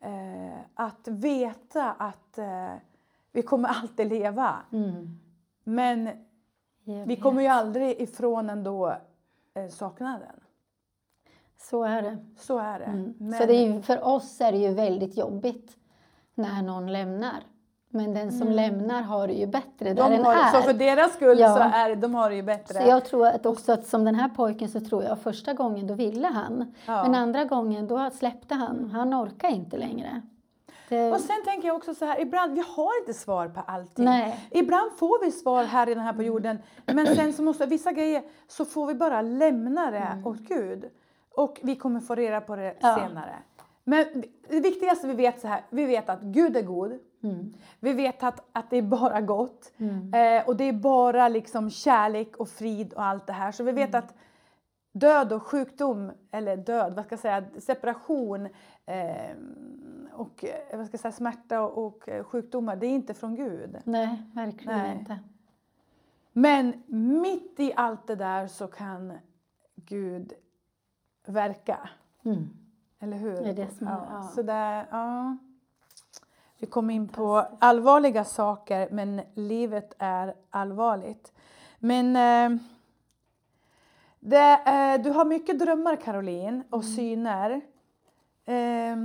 eh, 0.00 0.58
att 0.74 1.08
veta 1.08 1.92
att 1.92 2.38
eh, 2.38 2.72
vi 3.32 3.42
kommer 3.42 3.68
alltid 3.68 4.08
leva. 4.08 4.56
Mm. 4.72 5.20
Men 5.64 6.08
vi 7.06 7.16
kommer 7.16 7.42
ju 7.42 7.48
aldrig 7.48 8.00
ifrån 8.00 8.50
ändå 8.50 8.96
eh, 9.54 9.68
saknaden. 9.68 10.40
Så 11.56 11.84
är 11.84 12.02
det. 12.02 12.18
Så 12.38 12.58
är 12.58 12.78
det. 12.78 12.84
Mm. 12.84 13.14
Men, 13.18 13.40
Så 13.40 13.46
det 13.46 13.54
är 13.54 13.82
för 13.82 14.04
oss 14.04 14.40
är 14.40 14.52
det 14.52 14.58
ju 14.58 14.74
väldigt 14.74 15.16
jobbigt 15.16 15.76
när 16.34 16.62
någon 16.62 16.92
lämnar. 16.92 17.42
Men 17.94 18.14
den 18.14 18.32
som 18.32 18.48
lämnar 18.48 19.02
har 19.02 19.26
det 19.26 19.32
ju 19.34 19.46
bättre 19.46 19.92
där 19.94 20.06
Mm. 20.06 20.10
de 20.10 20.16
den 20.16 20.24
har, 20.26 20.34
är. 20.34 20.50
så 20.52 20.62
för 20.62 20.72
deras 20.72 21.12
skull 21.14 21.38
Ja. 21.38 21.54
så 21.56 21.60
är 21.78 21.96
de 21.96 22.14
har 22.14 22.30
det 22.30 22.36
ju 22.36 22.42
bättre. 22.42 22.74
Så 22.82 22.88
jag 22.88 23.04
tror 23.04 23.26
att 23.26 23.46
också 23.46 23.72
att 23.72 23.86
som 23.86 24.04
den 24.04 24.14
här 24.14 24.28
pojken 24.28 24.68
så 24.68 24.80
tror 24.80 25.02
jag 25.04 25.18
första 25.18 25.52
gången 25.52 25.86
då 25.86 25.94
ville 25.94 26.26
han. 26.28 26.74
Ja. 26.86 27.02
Men 27.02 27.14
andra 27.14 27.44
gången 27.44 27.86
då 27.86 28.10
släppte 28.10 28.54
han. 28.54 28.90
Han 28.94 29.14
orkar 29.14 29.48
inte 29.48 29.76
längre. 29.76 30.20
Det, 30.88 31.12
Och 31.12 31.20
sen 31.20 31.36
tänker 31.44 31.68
jag 31.68 31.76
också 31.76 31.94
så 31.94 32.04
här, 32.04 32.20
ibland, 32.20 32.54
vi 32.54 32.60
har 32.76 33.00
inte 33.00 33.14
svar 33.14 33.48
på 33.48 33.60
allting. 33.66 34.04
Nej. 34.04 34.40
Ibland 34.50 34.92
får 34.98 35.24
vi 35.24 35.32
svar 35.32 35.64
här 35.64 35.88
i 35.88 35.94
den 35.94 36.04
här 36.04 36.12
på 36.12 36.22
jorden, 36.22 36.58
men 36.86 37.06
sen 37.06 37.32
så 37.32 37.42
måste 37.42 37.66
vissa 37.66 37.92
grejer, 37.92 38.22
så 38.48 38.64
får 38.64 38.86
vi 38.86 38.94
bara 38.94 39.22
lämna 39.22 39.90
det 39.90 40.22
åt 40.24 40.38
Gud. 40.38 40.84
Och 41.36 41.60
vi 41.62 41.76
kommer 41.76 42.00
få 42.00 42.14
reda 42.14 42.40
på 42.40 42.56
det 42.56 42.74
Ja. 42.80 42.96
senare. 42.96 43.34
Men 43.84 44.06
det 44.48 44.60
viktigaste 44.60 45.06
vi 45.06 45.14
vet 45.14 45.40
så 45.40 45.48
här, 45.48 45.62
vi 45.70 45.84
vet 45.84 46.08
att 46.08 46.22
Gud 46.22 46.56
är 46.56 46.62
god. 46.62 46.98
Mm. 47.22 47.54
Vi 47.80 47.92
vet 47.92 48.22
att, 48.22 48.48
att 48.52 48.70
det 48.70 48.76
är 48.76 48.82
bara 48.82 49.20
gott. 49.20 49.72
Mm. 49.76 50.14
Eh, 50.14 50.48
och 50.48 50.56
det 50.56 50.64
är 50.64 50.72
bara 50.72 51.28
liksom 51.28 51.70
kärlek 51.70 52.36
och 52.36 52.48
frid 52.48 52.92
och 52.92 53.04
allt 53.04 53.26
det 53.26 53.32
här. 53.32 53.52
Så 53.52 53.64
vi 53.64 53.72
vet 53.72 53.88
Mm. 53.88 53.98
att 53.98 54.14
död 54.92 55.32
och 55.32 55.42
sjukdom, 55.42 56.12
eller 56.30 56.56
död, 56.56 56.94
vad 56.94 57.04
ska 57.04 57.12
jag 57.12 57.20
säga, 57.20 57.44
separation 57.58 58.48
eh, 58.86 59.36
och 60.12 60.44
eh, 60.44 60.76
vad 60.78 60.86
ska 60.86 60.94
jag 60.94 61.00
säga, 61.00 61.12
smärta 61.12 61.60
och, 61.62 61.86
och 61.86 62.08
eh, 62.08 62.24
sjukdomar, 62.24 62.76
det 62.76 62.86
är 62.86 62.90
inte 62.90 63.14
från 63.14 63.34
Gud. 63.36 63.76
Nej, 63.84 64.22
verkligen 64.34 64.78
Nej. 64.78 64.98
inte. 64.98 65.18
Men 66.32 66.82
mitt 67.22 67.60
i 67.60 67.72
allt 67.76 68.06
det 68.06 68.16
där 68.16 68.46
så 68.46 68.66
kan 68.66 69.12
Gud 69.76 70.32
verka. 71.26 71.88
Mm. 72.24 72.48
Eller 73.04 73.16
hur? 73.16 73.32
Det 73.42 73.48
är 73.48 73.54
det 73.54 73.68
som 73.78 73.86
ja. 73.86 74.06
ja. 74.10 74.22
Så 74.22 74.42
där, 74.42 74.86
ja. 74.90 75.36
Vi 76.58 76.66
kom 76.66 76.90
in 76.90 77.08
på 77.08 77.46
allvarliga 77.58 78.24
saker, 78.24 78.88
men 78.90 79.20
livet 79.34 79.94
är 79.98 80.34
allvarligt. 80.50 81.32
Men 81.78 82.16
eh, 82.16 82.58
det, 84.20 84.52
eh, 84.66 85.02
du 85.02 85.10
har 85.10 85.24
mycket 85.24 85.58
drömmar, 85.58 85.96
Caroline, 85.96 86.62
och 86.70 86.82
Mm. 86.82 86.94
syner. 86.96 87.50
Eh, 88.44 88.96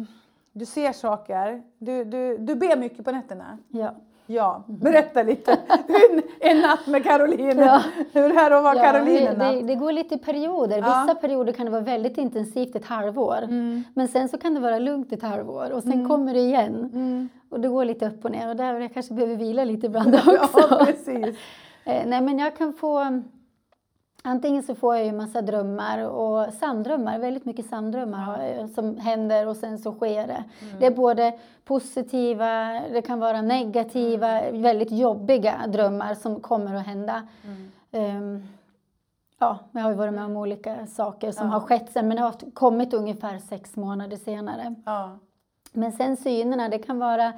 du 0.52 0.66
ser 0.66 0.94
saker. 0.94 1.64
Du, 1.78 2.04
du, 2.04 2.38
du 2.38 2.56
ber 2.56 2.78
mycket 2.78 3.06
på 3.06 3.12
nätterna. 3.12 3.58
Ja. 3.68 3.96
Ja, 4.32 4.64
berätta 4.68 5.24
lite. 5.24 5.52
en, 5.88 6.22
en 6.40 6.62
natt 6.62 6.88
med 6.88 7.04
Caroline. 7.04 7.60
Ja. 7.60 7.84
Hur 8.14 8.38
är 8.38 8.50
det 8.50 8.58
att 8.58 8.64
vara 8.64 8.76
Ja, 8.76 8.84
Caroline 8.84 9.40
det, 9.40 9.52
det, 9.52 9.62
det 9.62 9.76
går 9.76 9.92
lite 9.92 10.16
i 10.16 10.18
perioder. 10.18 10.78
Ja. 10.78 10.84
Vissa 10.84 11.16
perioder 11.16 11.54
kan 11.54 11.66
det 11.66 11.72
vara 11.72 11.82
väldigt 11.82 12.18
intensivt 12.18 12.76
ett 12.76 12.86
halvår. 12.86 13.38
Mm. 13.44 13.84
Men 13.94 14.08
sen 14.08 14.30
så 14.30 14.38
kan 14.38 14.54
det 14.54 14.60
vara 14.60 14.80
lugnt 14.80 15.12
ett 15.12 15.22
halvår 15.22 15.72
och 15.72 15.84
sen 15.84 16.08
kommer 16.08 16.34
det 16.34 16.40
igen. 16.40 16.90
Mm. 16.94 17.30
Och 17.50 17.60
det 17.60 17.68
går 17.68 17.86
lite 17.86 18.08
upp 18.08 18.26
och 18.26 18.32
ner 18.32 18.50
och 18.50 18.56
där 18.56 18.80
jag 18.80 18.94
kanske 18.94 19.14
behöver 19.14 19.36
vila 19.36 19.64
lite 19.64 19.86
ibland 19.86 20.16
också. 20.16 20.68
Ja, 20.70 20.86
precis. 20.86 21.38
Eh, 21.86 22.04
nej 22.06 22.22
men 22.22 22.40
jag 22.40 22.58
kan 22.58 22.74
få 22.74 23.22
Antingen 24.24 24.64
så 24.64 24.76
får 24.76 24.96
jag 24.96 25.06
ju 25.06 25.12
massa 25.12 25.42
drömmar 25.42 26.04
och 26.10 26.54
sanddrömmar, 26.54 27.20
väldigt 27.20 27.46
mycket 27.46 27.66
sanddrömmar 27.70 28.44
jag, 28.48 28.70
som 28.70 28.98
händer 28.98 29.48
och 29.48 29.56
sen 29.56 29.78
så 29.78 29.92
sker 29.94 30.28
det. 30.28 30.44
Det 30.80 30.86
är 30.86 30.92
både 30.92 31.34
positiva, 31.66 32.82
det 32.92 33.02
kan 33.02 33.20
vara 33.20 33.42
negativa, 33.42 34.52
väldigt 34.52 34.92
jobbiga 34.92 35.68
drömmar 35.68 36.14
som 36.16 36.40
kommer 36.40 36.76
att 36.76 36.86
hända. 36.88 37.28
Ehm, 37.92 38.44
ja, 39.40 39.58
jag 39.72 39.82
har 39.82 39.90
ju 39.90 39.96
varit 39.96 40.14
med 40.14 40.26
om 40.26 40.38
olika 40.38 40.88
saker 40.88 41.32
som 41.32 41.48
Ja. 41.48 41.54
har 41.54 41.60
skett 41.60 41.92
sen 41.92 42.08
men 42.08 42.18
det 42.18 42.24
har 42.24 42.36
kommit 42.54 42.94
ungefär 42.94 43.38
sex 43.40 43.76
månader 43.76 44.18
senare. 44.18 44.76
Ja. 44.86 45.18
Men 45.72 45.92
sen 45.92 46.18
synerna, 46.18 46.70
det 46.70 46.80
kan 46.80 47.00
vara 47.00 47.34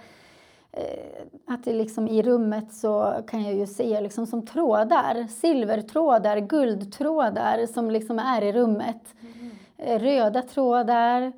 att 1.47 1.63
det 1.63 1.73
liksom 1.73 2.07
i 2.07 2.21
rummet 2.21 2.73
så 2.73 3.13
kan 3.27 3.43
jag 3.43 3.53
ju 3.53 3.67
se 3.67 4.01
liksom 4.01 4.25
som 4.25 4.45
trådar, 4.45 5.27
silvertrådar, 5.27 6.37
guldtrådar 6.37 7.65
som 7.65 7.91
liksom 7.91 8.19
är 8.19 8.41
i 8.41 8.51
rummet. 8.51 9.15
Eh, 9.77 9.99
röda 9.99 10.41
trådar 10.41 11.33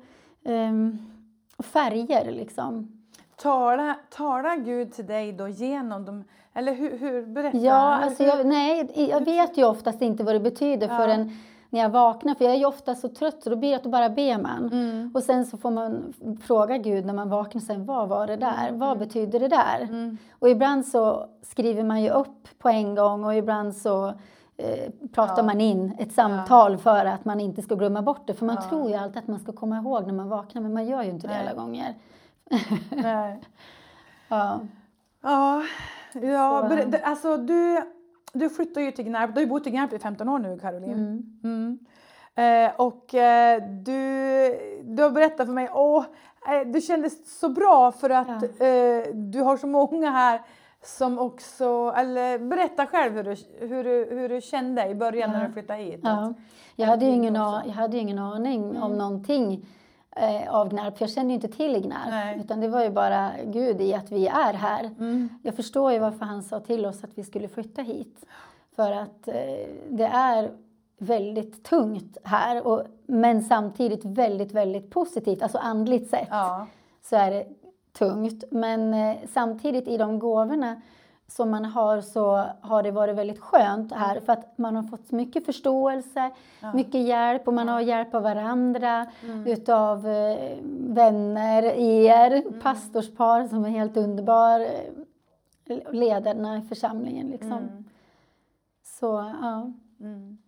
och 1.56 1.64
färger 1.64 2.30
liksom. 2.30 3.00
Tala, 3.36 3.96
tala 4.10 4.56
Gud 4.56 4.92
till 4.92 5.06
dig 5.06 5.32
då 5.32 5.48
genom 5.48 6.04
dem? 6.04 6.24
Eller 6.54 6.74
hur? 6.74 6.98
hur 6.98 7.26
berätta. 7.26 7.58
Ja, 7.58 7.72
alltså 7.94 8.24
jag, 8.24 8.46
nej, 8.46 8.90
jag 9.10 9.24
vet 9.24 9.58
ju 9.58 9.64
oftast 9.64 10.02
inte 10.02 10.24
vad 10.24 10.34
det 10.34 10.40
betyder 10.40 10.88
Ja. 10.88 10.96
förrän 10.96 11.30
när 11.74 11.80
jag 11.80 11.90
vaknar, 11.90 12.34
för 12.34 12.44
jag 12.44 12.54
är 12.54 12.58
ju 12.58 12.64
ofta 12.66 12.94
så 12.94 13.08
trött 13.08 13.42
så 13.42 13.50
då 13.50 13.56
blir 13.56 13.70
det 13.70 13.76
att 13.76 13.82
då 13.84 13.90
bara 13.90 14.08
ber 14.10 14.38
man. 14.38 14.70
Mm. 14.72 15.10
Och 15.14 15.22
sen 15.22 15.46
så 15.46 15.56
får 15.56 15.70
man 15.70 16.14
fråga 16.42 16.78
Gud 16.78 17.06
när 17.06 17.14
man 17.14 17.28
vaknar 17.28 17.60
sen, 17.60 17.86
vad 17.86 18.08
var 18.08 18.26
det 18.26 18.36
där? 18.36 18.70
Vad 18.72 18.98
betyder 18.98 19.40
det 19.40 19.48
där? 19.48 19.80
Mm. 19.80 20.18
Och 20.38 20.48
ibland 20.48 20.86
så 20.86 21.26
skriver 21.42 21.84
man 21.84 22.02
ju 22.02 22.10
upp 22.10 22.48
på 22.58 22.68
en 22.68 22.94
gång 22.94 23.24
och 23.24 23.34
ibland 23.34 23.76
så 23.76 24.08
eh, 24.56 24.90
pratar 25.12 25.36
Ja. 25.36 25.42
man 25.42 25.60
in 25.60 25.96
ett 25.98 26.12
samtal 26.12 26.76
för 26.78 27.04
att 27.04 27.24
man 27.24 27.40
inte 27.40 27.62
ska 27.62 27.74
glömma 27.74 28.02
bort 28.02 28.26
det. 28.26 28.34
För 28.34 28.46
man 28.46 28.56
Ja. 28.62 28.68
tror 28.68 28.88
ju 28.90 28.94
alltid 28.96 29.18
att 29.18 29.28
man 29.28 29.38
ska 29.40 29.52
komma 29.52 29.76
ihåg 29.78 30.06
när 30.06 30.14
man 30.14 30.28
vaknar, 30.28 30.62
men 30.62 30.72
man 30.72 30.86
gör 30.86 31.02
ju 31.02 31.10
inte 31.10 31.26
det 31.26 31.32
Nej. 31.34 31.42
alla 31.48 31.54
gånger. 31.62 31.94
Nej. 32.90 33.40
Ja. 34.28 34.60
Ja, 35.22 35.62
ja 36.12 36.68
det- 36.86 37.02
alltså 37.02 37.36
du, 37.36 37.82
du 38.34 38.50
flyttar 38.50 38.80
ju 38.80 38.90
till 38.90 39.04
Gnarp. 39.04 39.30
Du 39.30 39.34
har 39.34 39.40
ju 39.40 39.46
bott 39.46 39.66
i 39.66 39.70
Gnarp 39.70 39.92
i 39.92 39.98
15 39.98 40.28
år 40.28 40.38
nu, 40.38 40.58
Caroline. 40.58 40.92
Mm. 40.92 41.40
Mm. 41.44 41.78
Eh, 42.66 42.72
och 42.80 43.14
eh, 43.14 43.62
du, 43.62 44.00
du 44.84 45.02
har 45.02 45.10
berättat 45.10 45.46
för 45.46 45.52
mig, 45.54 45.68
åh, 45.72 46.04
eh, 46.48 46.66
det 46.72 46.80
kändes 46.80 47.38
så 47.40 47.48
bra 47.48 47.92
för 47.92 48.10
att 48.10 48.42
eh, 48.42 49.14
du 49.14 49.40
har 49.40 49.56
så 49.56 49.66
många 49.66 50.10
här 50.10 50.40
som 50.82 51.18
också, 51.18 51.94
eller 51.96 52.38
berätta 52.38 52.86
själv 52.86 53.12
hur 53.16 53.22
du, 53.24 53.36
hur 53.66 53.84
du, 53.84 54.08
hur 54.10 54.28
du 54.28 54.40
kände 54.40 54.88
i 54.88 54.94
början 54.94 55.30
när 55.30 55.40
Ja. 55.40 55.46
du 55.46 55.52
flyttade 55.52 55.82
hit. 55.82 56.00
Ja. 56.02 56.34
Jag, 56.76 56.86
hade 56.86 57.04
ingen, 57.04 57.34
jag 57.34 57.72
hade 57.74 57.98
ingen 57.98 58.18
aning 58.18 58.76
om 58.82 58.92
någonting 58.98 59.66
eh, 60.16 60.54
av 60.54 60.68
Gnarp, 60.68 60.98
för 60.98 61.04
jag 61.04 61.10
kände 61.10 61.28
ju 61.28 61.34
inte 61.34 61.48
till 61.48 61.80
Gnarp. 61.82 62.08
Nej. 62.10 62.40
Utan 62.40 62.60
det 62.60 62.68
var 62.68 62.84
ju 62.84 62.90
bara 62.90 63.30
Gud 63.44 63.80
i 63.80 63.94
att 63.94 64.12
vi 64.12 64.26
är 64.26 64.52
här. 64.52 64.84
Mm. 64.84 65.28
Jag 65.42 65.54
förstår 65.54 65.92
ju 65.92 65.98
varför 65.98 66.24
han 66.26 66.42
sa 66.42 66.60
till 66.60 66.86
oss 66.86 67.04
att 67.04 67.18
vi 67.18 67.24
skulle 67.24 67.48
flytta 67.48 67.82
hit. 67.82 68.26
För 68.76 68.92
att 68.92 69.28
eh, 69.28 69.34
det 69.88 70.10
är 70.12 70.50
väldigt 70.98 71.64
tungt 71.64 72.18
här, 72.24 72.66
och, 72.66 72.82
men 73.06 73.42
samtidigt 73.42 74.04
väldigt, 74.04 74.52
väldigt 74.52 74.90
positivt. 74.90 75.42
Alltså 75.42 75.58
andligt 75.58 76.10
sett 76.10 76.28
Ja. 76.30 76.66
så 77.02 77.16
är 77.16 77.30
det 77.30 77.46
tungt. 77.98 78.44
Men 78.50 78.94
eh, 78.94 79.16
samtidigt 79.32 79.88
i 79.88 79.96
de 79.96 80.18
gåvorna 80.18 80.80
som 81.36 81.50
man 81.50 81.64
har 81.64 82.00
så 82.00 82.44
har 82.60 82.82
det 82.82 82.90
varit 82.90 83.16
väldigt 83.16 83.38
skönt 83.38 83.92
här 83.92 84.20
för 84.20 84.32
att 84.32 84.58
man 84.58 84.76
har 84.76 84.82
fått 84.82 85.10
mycket 85.10 85.44
förståelse, 85.44 86.30
mycket 86.74 87.00
hjälp 87.06 87.48
och 87.48 87.54
man 87.54 87.68
har 87.68 87.80
hjälp 87.80 88.14
av 88.14 88.22
varandra, 88.22 89.06
utav 89.46 90.08
eh, 90.08 90.58
vänner, 90.88 91.62
er, 91.62 92.60
pastorspar 92.60 93.48
som 93.48 93.64
är 93.64 93.68
helt 93.68 93.96
underbar, 93.96 94.60
eh, 94.60 95.92
ledarna 95.92 96.58
i 96.58 96.62
församlingen 96.62 97.26
liksom. 97.26 97.52
Mm. 97.52 97.84
Så 98.82 99.34
ja. 99.42 99.72
Mm. 100.00 100.38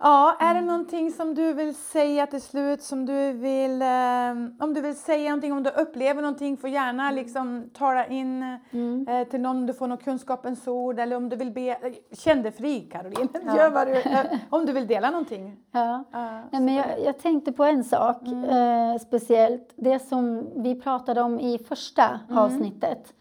Ja, 0.00 0.36
är 0.40 0.54
det 0.54 0.60
någonting 0.60 1.10
som 1.12 1.34
du 1.34 1.52
vill 1.52 1.74
säga 1.74 2.26
till 2.26 2.42
slut 2.42 2.82
som 2.82 3.06
du 3.06 3.32
vill, 3.32 3.82
eh, 3.82 4.64
om 4.64 4.74
du 4.74 4.80
vill 4.80 4.96
säga 4.98 5.28
någonting, 5.30 5.52
om 5.52 5.62
du 5.62 5.70
upplever 5.70 6.22
någonting 6.22 6.56
får 6.56 6.70
gärna 6.70 7.10
liksom 7.10 7.70
tala 7.74 8.06
in 8.06 8.58
Mm. 8.70 9.08
eh, 9.08 9.28
till 9.28 9.40
någon 9.40 9.56
om 9.56 9.66
du 9.66 9.72
får 9.74 9.86
något 9.86 10.04
kunskapens 10.04 10.68
ord 10.68 10.98
eller 11.00 11.16
om 11.16 11.28
du 11.28 11.36
vill 11.36 11.50
be, 11.50 11.60
eh, 11.70 11.76
känn 12.12 12.42
dig 12.42 12.52
fri 12.52 12.80
Caroline, 12.80 13.28
Ja. 13.46 13.56
gör 13.56 13.70
vad 13.70 13.86
du, 13.86 13.92
eh, 13.94 14.26
om 14.50 14.66
du 14.66 14.72
vill 14.72 14.86
dela 14.86 15.10
någonting. 15.10 15.56
ja. 15.72 16.04
Ja, 16.12 16.40
Nej, 16.50 16.60
men 16.62 16.74
jag, 16.74 16.86
jag 17.04 17.18
tänkte 17.18 17.52
på 17.52 17.64
en 17.64 17.84
sak 17.84 18.16
eh, 18.28 18.96
speciellt. 19.00 19.72
Det 19.76 19.98
som 19.98 20.48
vi 20.62 20.80
pratade 20.80 21.20
om 21.22 21.40
i 21.40 21.58
första 21.58 22.20
avsnittet. 22.30 23.14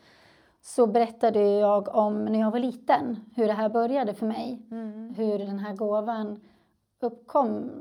Så 0.62 0.88
berättade 0.88 1.40
jag 1.40 1.96
om 1.96 2.26
när 2.26 2.40
jag 2.40 2.52
var 2.52 2.60
liten, 2.60 3.18
hur 3.36 3.48
det 3.48 3.54
här 3.54 3.70
började 3.70 4.14
för 4.14 4.26
mig. 4.26 4.62
Mm. 4.72 5.14
Hur 5.18 5.40
den 5.40 5.60
här 5.60 5.74
gåvan 5.76 6.40
uppkom. 7.00 7.72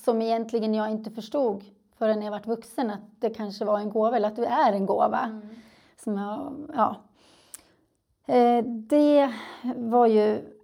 Som 0.00 0.22
egentligen 0.22 0.74
jag 0.74 0.90
inte 0.90 1.10
förstod 1.10 1.64
förrän 1.98 2.22
jag 2.22 2.30
var 2.30 2.40
vuxen 2.46 2.90
att 2.90 3.00
det 3.20 3.30
kanske 3.30 3.64
var 3.64 3.78
en 3.78 3.90
gåva, 3.90 4.16
eller 4.16 4.28
att 4.28 4.36
det 4.36 4.46
är 4.46 4.72
en 4.72 4.86
gåva. 4.86 5.20
Mm. 5.24 5.48
Som 6.04 6.18
jag, 6.18 6.52
ja. 6.76 6.96
Eh, 8.34 8.64
det 8.64 9.32
var 9.76 10.06
ju 10.06 10.54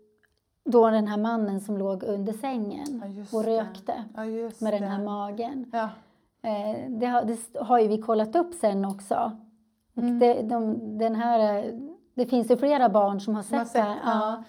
då 0.65 0.91
den 0.91 1.09
här 1.09 1.17
mannen 1.17 1.61
som 1.61 1.79
låg 1.79 2.03
under 2.03 2.33
sängen 2.33 3.03
Ja, 3.17 3.39
och 3.39 3.45
det. 3.45 3.61
rökte 3.61 4.05
Ja, 4.15 4.25
med 4.59 4.73
den 4.73 4.83
det. 4.83 4.87
här 4.89 5.05
magen. 5.05 5.71
Ja. 5.73 5.89
Eh, 6.43 6.91
det, 6.91 7.07
har, 7.07 7.25
det 7.25 7.39
har 7.61 7.79
ju 7.79 7.89
vi 7.89 7.99
kollat 8.03 8.37
upp 8.37 8.55
sen 8.55 8.85
också. 8.85 9.33
Mm. 9.97 10.19
det, 10.19 10.43
de, 10.43 10.79
den 10.99 11.15
här, 11.15 11.65
det 12.15 12.27
finns 12.27 12.51
ju 12.51 12.57
flera 12.57 12.89
barn 12.89 13.21
som 13.21 13.35
har 13.35 13.43
sett, 13.43 13.59
har 13.59 13.65
sett, 13.65 13.75
det 13.75 14.11
här. 14.11 14.43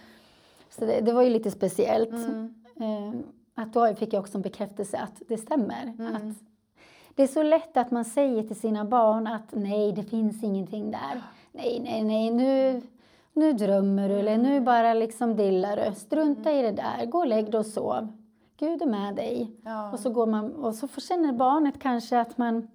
Så 0.70 0.86
det, 0.86 1.02
det 1.02 1.14
var 1.14 1.22
ju 1.22 1.30
lite 1.30 1.52
speciellt. 1.52 2.10
Mm. 2.10 2.65
Eh, 2.80 3.20
att 3.56 3.74
då 3.74 3.96
fick 3.96 4.14
jag 4.14 4.22
också 4.22 4.38
en 4.38 4.42
bekräftelse 4.42 4.98
att 4.98 5.22
det 5.28 5.38
stämmer. 5.38 5.94
Mm. 6.00 6.16
Att 6.16 6.38
det 7.16 7.24
är 7.24 7.28
så 7.28 7.44
lätt 7.44 7.78
att 7.78 7.92
man 7.92 8.06
säger 8.06 8.44
till 8.44 8.60
sina 8.60 8.86
barn 8.86 9.28
att 9.28 9.50
nej, 9.52 9.92
det 9.92 10.04
finns 10.04 10.44
ingenting 10.44 10.92
där. 10.92 11.22
Nej, 11.52 11.80
nej, 11.84 12.04
nej, 12.04 12.32
nu, 12.32 12.82
nu 13.34 13.54
drömmer 13.54 14.10
du 14.10 14.16
eller 14.16 14.38
nu 14.38 14.62
bara 14.62 14.94
liksom 14.94 15.36
dillar 15.36 15.76
du. 15.76 15.96
Strunta 15.96 16.52
i 16.52 16.62
det 16.62 16.72
där, 16.72 17.06
gå 17.06 17.18
och 17.18 17.28
lägg 17.28 17.52
dig 17.52 17.60
och 17.60 17.66
sov. 17.66 18.08
Gud 18.58 18.82
är 18.82 18.86
med 18.86 19.16
dig. 19.16 19.52
Ja. 19.64 19.92
Och 19.92 20.00
så, 20.00 20.10
går 20.10 20.28
man, 20.28 20.54
och 20.54 20.76
så 20.76 20.88
känner 20.88 21.34
barnet 21.34 21.80
kanske 21.80 22.20
att 22.20 22.38
man 22.38 22.68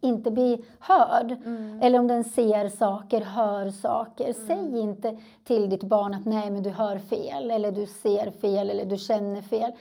inte 0.00 0.30
blir 0.30 0.58
hörd. 0.80 1.32
Mm. 1.32 1.78
Eller 1.82 1.98
om 1.98 2.06
den 2.06 2.24
ser 2.24 2.68
saker, 2.68 3.20
hör 3.20 3.70
saker. 3.70 4.32
Säg 4.46 4.78
inte 4.80 5.16
till 5.44 5.68
ditt 5.70 5.82
barn 5.84 6.14
att 6.14 6.24
nej 6.24 6.50
men 6.50 6.62
du 6.62 6.70
hör 6.70 6.98
fel, 6.98 7.50
eller 7.50 7.72
du 7.72 7.86
ser 7.86 8.30
fel, 8.30 8.70
eller 8.70 8.84
du 8.84 8.96
känner 8.96 9.42
fel. 9.42 9.72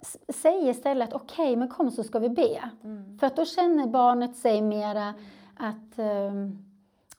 S- 0.00 0.16
Säg 0.28 0.68
istället 0.68 1.08
att 1.14 1.22
okej, 1.22 1.56
men 1.56 1.68
kom 1.68 1.90
så 1.90 2.02
ska 2.04 2.18
vi 2.18 2.28
be. 2.28 2.70
Mm. 2.84 3.18
För 3.18 3.26
att 3.26 3.36
då 3.36 3.44
känner 3.44 3.86
barnet 3.86 4.36
sig 4.36 4.62
mera 4.62 5.14
att 5.56 5.98
ehm, 5.98 6.58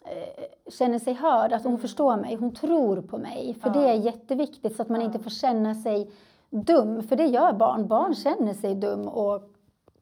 eh, 0.06 0.44
känner 0.72 1.00
sig 1.00 1.14
hörd, 1.14 1.54
att 1.54 1.64
hon 1.64 1.78
förstår 1.80 2.18
mig, 2.18 2.36
hon 2.36 2.54
tror 2.56 3.02
på 3.02 3.18
mig. 3.18 3.56
För 3.62 3.70
Mm. 3.70 3.82
Ja. 3.82 3.88
det 3.88 3.94
är 3.94 4.00
jätteviktigt 4.02 4.76
så 4.76 4.82
att 4.82 4.90
man 4.90 5.02
inte 5.02 5.20
får 5.20 5.30
känna 5.30 5.76
sig 5.76 6.12
dum, 6.50 7.04
för 7.04 7.16
det 7.16 7.26
gör 7.26 7.54
barn. 7.54 7.88
Barn 7.88 8.16
känner 8.16 8.54
sig 8.54 8.76
dum 8.76 9.08
och 9.08 9.42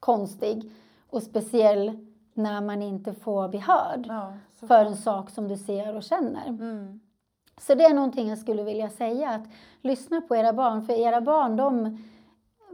konstig 0.00 0.70
och 1.10 1.22
speciell 1.22 2.06
när 2.34 2.60
man 2.60 2.82
inte 2.82 3.14
får 3.14 3.48
bli 3.48 3.58
hörd 3.58 4.06
Ja, 4.08 4.32
för 4.68 4.84
en 4.84 4.96
sak 4.96 5.30
som 5.30 5.48
du 5.48 5.56
ser 5.56 5.96
och 5.96 6.02
känner. 6.02 6.46
Mm. 6.46 7.00
Så 7.60 7.74
det 7.74 7.84
är 7.84 7.94
någonting 7.94 8.28
jag 8.28 8.38
skulle 8.38 8.62
vilja 8.62 8.90
säga, 8.90 9.30
att 9.30 9.42
lyssna 9.80 10.20
på 10.20 10.36
era 10.36 10.52
barn, 10.52 10.82
för 10.82 10.92
era 10.92 11.20
barn 11.20 11.56
de 11.56 11.98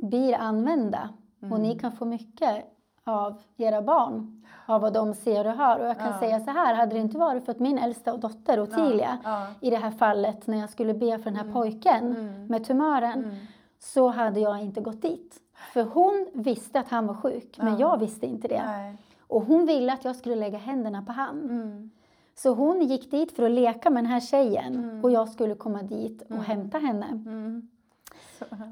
blir 0.03 0.35
använda 0.35 1.09
och 1.53 1.61
ni 1.61 1.79
kan 1.79 1.93
få 1.93 2.05
mycket 2.05 2.65
av 3.05 3.43
era 3.57 3.83
barn, 3.83 4.45
av 4.67 4.81
vad 4.81 4.93
de 4.93 5.15
ser 5.15 5.47
och 5.47 5.53
hör. 5.53 5.79
Och 5.81 5.87
jag 5.87 5.99
kan 5.99 6.13
Ja. 6.13 6.19
säga 6.19 6.41
så 6.41 6.51
här, 6.51 6.75
hade 6.75 6.95
det 6.95 7.01
inte 7.01 7.19
varit 7.19 7.45
för 7.45 7.53
att 7.53 7.59
min 7.59 7.79
äldsta 7.79 8.17
dotter 8.17 8.61
Ottilia, 8.61 9.19
Ja, 9.25 9.47
i 9.61 9.71
det 9.71 9.77
här 9.77 9.91
fallet 9.91 10.47
när 10.47 10.59
jag 10.59 10.71
skulle 10.71 10.95
be 10.95 11.19
för 11.19 11.25
den 11.31 11.37
här 11.37 11.53
pojken 11.53 12.17
Mm. 12.17 12.47
med 12.47 12.65
tumören, 12.67 13.25
Mm. 13.25 13.37
så 13.79 14.09
hade 14.09 14.41
jag 14.41 14.61
inte 14.63 14.81
gått 14.81 15.03
dit. 15.03 15.37
För 15.73 15.83
hon 15.85 16.27
visste 16.35 16.81
att 16.81 16.89
han 16.89 17.07
var 17.07 17.15
sjuk, 17.15 17.59
men 17.59 17.73
Ja. 17.73 17.79
jag 17.79 17.99
visste 17.99 18.27
inte 18.27 18.49
det. 18.49 18.63
Nej. 18.67 18.97
Och 19.29 19.43
hon 19.43 19.67
ville 19.67 19.93
att 19.93 20.05
jag 20.05 20.17
skulle 20.17 20.35
lägga 20.35 20.59
händerna 20.59 21.03
på 21.03 21.13
han. 21.13 21.41
Mm. 21.51 21.91
Så 22.35 22.55
hon 22.55 22.83
gick 22.83 23.11
dit 23.11 23.33
för 23.33 23.43
att 23.43 23.51
leka 23.51 23.91
med 23.91 24.05
den 24.05 24.11
här 24.11 24.21
tjejen 24.21 24.75
Mm. 24.77 25.05
och 25.05 25.11
jag 25.11 25.29
skulle 25.29 25.55
komma 25.55 25.83
dit 25.83 26.23
och 26.23 26.31
Mm. 26.31 26.45
hämta 26.45 26.79
henne. 26.79 27.07
Mm. 27.07 27.69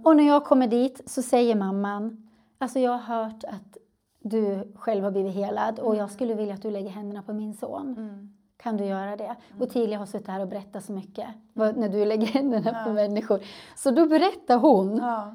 Och 0.04 0.16
när 0.16 0.26
jag 0.26 0.44
kommer 0.44 0.66
dit 0.66 1.00
så 1.06 1.22
säger 1.22 1.54
mamman, 1.54 2.28
alltså 2.58 2.78
jag 2.78 2.98
har 2.98 3.24
hört 3.24 3.44
att 3.44 3.76
du 4.20 4.72
själv 4.76 5.04
har 5.04 5.10
blivit 5.10 5.34
helad 5.34 5.78
och 5.78 5.96
jag 5.96 6.10
skulle 6.10 6.34
vilja 6.34 6.54
att 6.54 6.62
du 6.62 6.70
lägger 6.70 6.90
händerna 6.90 7.22
på 7.22 7.32
min 7.32 7.54
son. 7.54 7.94
Mm. 7.98 8.32
Kan 8.56 8.76
du 8.76 8.84
göra 8.84 9.16
det? 9.16 9.36
Och 9.60 9.70
Tilia 9.70 9.98
har 9.98 10.06
suttit 10.06 10.28
här 10.28 10.40
och 10.40 10.48
berättat 10.48 10.84
så 10.84 10.92
mycket 10.92 11.26
när 11.52 11.88
du 11.88 12.04
lägger 12.04 12.26
händerna 12.26 12.70
på 12.84 12.90
Ja. 12.90 12.92
människor. 12.92 13.40
Så 13.76 13.90
då 13.90 14.06
berättar 14.06 14.56
hon. 14.58 14.96
Ja. 14.96 15.34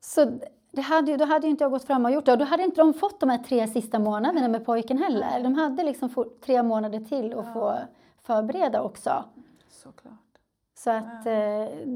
Så 0.00 0.30
det 0.76 0.82
hade, 0.82 1.10
ju- 1.10 1.16
då 1.16 1.24
hade 1.24 1.46
inte 1.46 1.64
jag 1.64 1.70
gått 1.70 1.84
fram 1.84 2.04
och 2.04 2.10
gjort 2.10 2.24
det. 2.24 2.32
Och 2.32 2.38
då 2.38 2.44
hade 2.44 2.62
inte 2.62 2.80
de 2.80 2.94
fått 2.94 3.20
de 3.20 3.30
här 3.30 3.38
tre 3.38 3.66
sista 3.68 3.98
månaderna 3.98 4.48
med 4.48 4.64
pojken 4.66 4.98
heller. 4.98 5.42
De 5.42 5.54
hade 5.54 5.82
liksom 5.82 6.08
fått 6.08 6.40
tre 6.42 6.62
månader 6.62 7.00
till 7.00 7.38
att 7.38 7.46
Ja. 7.46 7.52
få 7.52 7.74
förbereda 8.22 8.82
också. 8.82 9.24
Såklart. 9.70 10.12
Så 10.78 10.90
att 10.90 11.26
eh, 11.26 11.34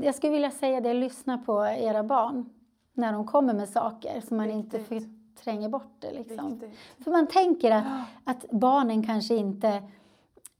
jag 0.04 0.14
skulle 0.14 0.32
vilja 0.32 0.50
säga 0.50 0.80
det, 0.80 0.94
lyssna 0.94 1.38
på 1.38 1.66
era 1.66 2.02
barn 2.02 2.50
när 2.92 3.12
de 3.12 3.26
kommer 3.26 3.54
med 3.54 3.68
saker 3.68 4.20
så 4.28 4.34
man 4.34 4.50
inte 4.50 4.78
Viktigt. 4.78 5.08
förtränger 5.36 5.68
bort 5.68 5.94
det. 5.98 6.12
Liksom. 6.12 6.60
För 7.04 7.10
man 7.10 7.26
tänker 7.26 7.70
att, 7.70 7.84
Ja. 7.84 8.04
att 8.32 8.44
barnen 8.50 9.06
kanske 9.06 9.34
inte... 9.34 9.68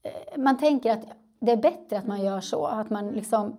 eh, 0.02 0.38
Man 0.38 0.58
tänker 0.58 0.92
att 0.92 1.04
det 1.40 1.52
är 1.52 1.56
bättre 1.56 1.98
att 1.98 2.06
man 2.06 2.20
gör 2.22 2.40
så, 2.40 2.66
att 2.66 2.90
man 2.90 3.08
liksom 3.08 3.56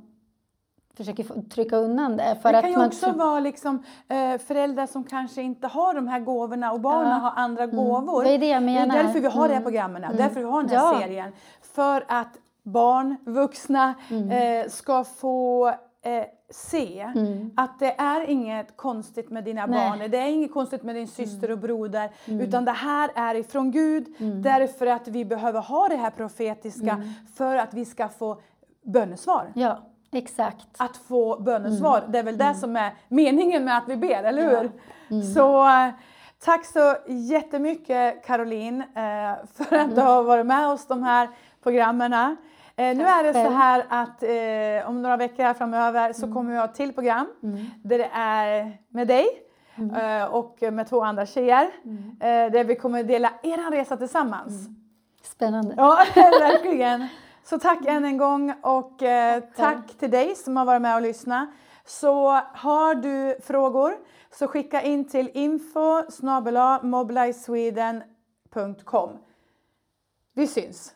försöker 0.98 1.50
trycka 1.50 1.76
undan 1.78 2.18
det. 2.18 2.38
För 2.42 2.52
det 2.52 2.58
att 2.58 2.64
kan 2.64 2.72
ju 2.72 2.78
man 2.78 2.88
också 2.88 3.12
vara 3.12 3.40
liksom, 3.40 3.84
eh, 4.08 4.38
föräldrar 4.38 4.86
som 4.86 5.04
kanske 5.04 5.42
inte 5.42 5.68
har 5.68 5.94
de 5.94 6.08
här 6.08 6.20
gåvorna 6.20 6.72
och 6.72 6.80
barnen 6.80 7.10
Ja. 7.12 7.16
har 7.18 7.32
andra 7.36 7.66
gåvor. 7.66 8.24
Det 8.24 8.30
är 8.30 8.40
det 8.40 8.50
jag 8.50 8.64
menar. 8.64 8.94
Det 8.96 9.00
är 9.00 9.04
därför 9.04 9.20
vi 9.20 9.28
har 9.28 9.48
de 9.48 9.54
här 9.54 9.62
Mm. 9.62 9.64
programmen, 9.64 10.04
Mm. 10.04 10.18
därför 10.18 10.40
vi 10.40 10.46
har 10.46 10.62
den 10.64 10.70
här 10.70 10.78
Ja. 10.94 11.00
serien. 11.00 11.32
För 11.62 12.06
att 12.08 12.38
barn, 12.64 13.16
vuxna 13.26 13.94
Mm. 14.10 14.32
eh, 14.64 14.70
ska 14.70 15.04
få 15.04 15.68
eh, 16.04 16.24
se 16.50 17.00
Mm. 17.16 17.52
att 17.58 17.80
det 17.80 17.96
är 18.00 18.30
inget 18.30 18.78
konstigt 18.78 19.30
med 19.30 19.44
dina 19.44 19.66
Nej. 19.66 19.90
barn, 19.90 20.12
det 20.12 20.18
är 20.18 20.28
inget 20.28 20.54
konstigt 20.54 20.84
med 20.84 20.96
din 20.96 21.08
syster 21.08 21.52
och 21.52 21.58
broder, 21.58 22.10
Mm. 22.26 22.40
utan 22.42 22.66
det 22.66 22.72
här 22.72 23.10
är 23.16 23.36
ifrån 23.36 23.72
Gud 23.72 24.16
därför 24.44 24.88
att 24.88 25.08
vi 25.08 25.26
behöver 25.26 25.60
ha 25.62 25.88
det 25.88 25.96
här 25.96 26.10
profetiska 26.10 26.92
Mm. 26.92 27.10
för 27.36 27.56
att 27.56 27.74
vi 27.74 27.86
ska 27.86 28.10
få 28.10 28.42
bönesvar. 28.84 29.52
Ja, 29.56 29.78
exakt. 30.12 30.68
Att 30.78 30.98
få 30.98 31.40
bönesvar, 31.40 31.98
Mm. 32.00 32.12
det 32.12 32.20
är 32.20 32.24
väl 32.24 32.38
det 32.38 32.54
som 32.56 32.76
är 32.76 32.92
meningen 33.08 33.66
med 33.66 33.78
att 33.78 33.88
vi 33.88 33.96
ber, 33.98 34.24
eller 34.24 34.50
hur? 34.50 34.72
Så 35.34 35.68
eh, 35.68 35.90
tack 36.46 36.66
så 36.66 36.96
jättemycket 37.08 38.26
Caroline 38.26 38.82
eh, 38.82 39.46
för 39.56 39.76
att 39.78 39.96
du 39.96 40.02
har 40.02 40.24
varit 40.24 40.46
med 40.46 40.68
oss 40.68 40.86
de 40.88 41.04
här 41.04 41.30
programmen. 41.64 42.14
Eh, 42.14 42.96
nu 42.98 43.04
är 43.04 43.24
det 43.24 43.34
så 43.34 43.50
här 43.50 43.86
att 43.90 44.24
eh, 44.24 44.90
om 44.90 45.02
några 45.02 45.18
veckor 45.18 45.44
här 45.44 45.54
framöver 45.54 46.14
så 46.14 46.34
kommer 46.34 46.52
vi 46.52 46.58
ha 46.58 46.66
ett 46.66 46.76
till 46.76 46.94
program 46.94 47.28
där 47.84 47.98
det 47.98 48.10
är 48.14 48.78
med 48.88 49.08
dig 49.08 49.28
eh, 49.78 50.26
och 50.26 50.58
med 50.74 50.90
två 50.90 51.02
andra 51.04 51.26
tjejer. 51.26 51.64
Eh, 52.20 52.52
där 52.52 52.64
vi 52.64 52.76
kommer 52.76 53.04
dela 53.04 53.32
er 53.44 53.72
resa 53.72 53.98
tillsammans. 53.98 54.68
Spännande. 55.24 55.74
Ja, 55.78 55.98
verkligen. 56.16 57.08
Så 57.44 57.60
tack 57.60 57.86
än 57.86 58.06
en 58.06 58.18
gång 58.18 58.54
och 58.62 59.04
eh, 59.04 59.44
tack 59.56 59.98
till 59.98 60.12
dig 60.12 60.36
som 60.36 60.58
har 60.58 60.66
varit 60.66 60.82
med 60.82 60.96
och 60.96 61.02
lyssnat. 61.02 61.50
Så 61.86 62.30
har 62.54 62.96
du 62.96 63.38
frågor 63.42 63.98
så 64.32 64.48
skicka 64.48 64.82
in 64.82 65.10
till 65.10 65.32
info 65.34 66.04
mobilisweden.com. 66.84 69.18
Vi 70.34 70.48
syns! 70.48 70.96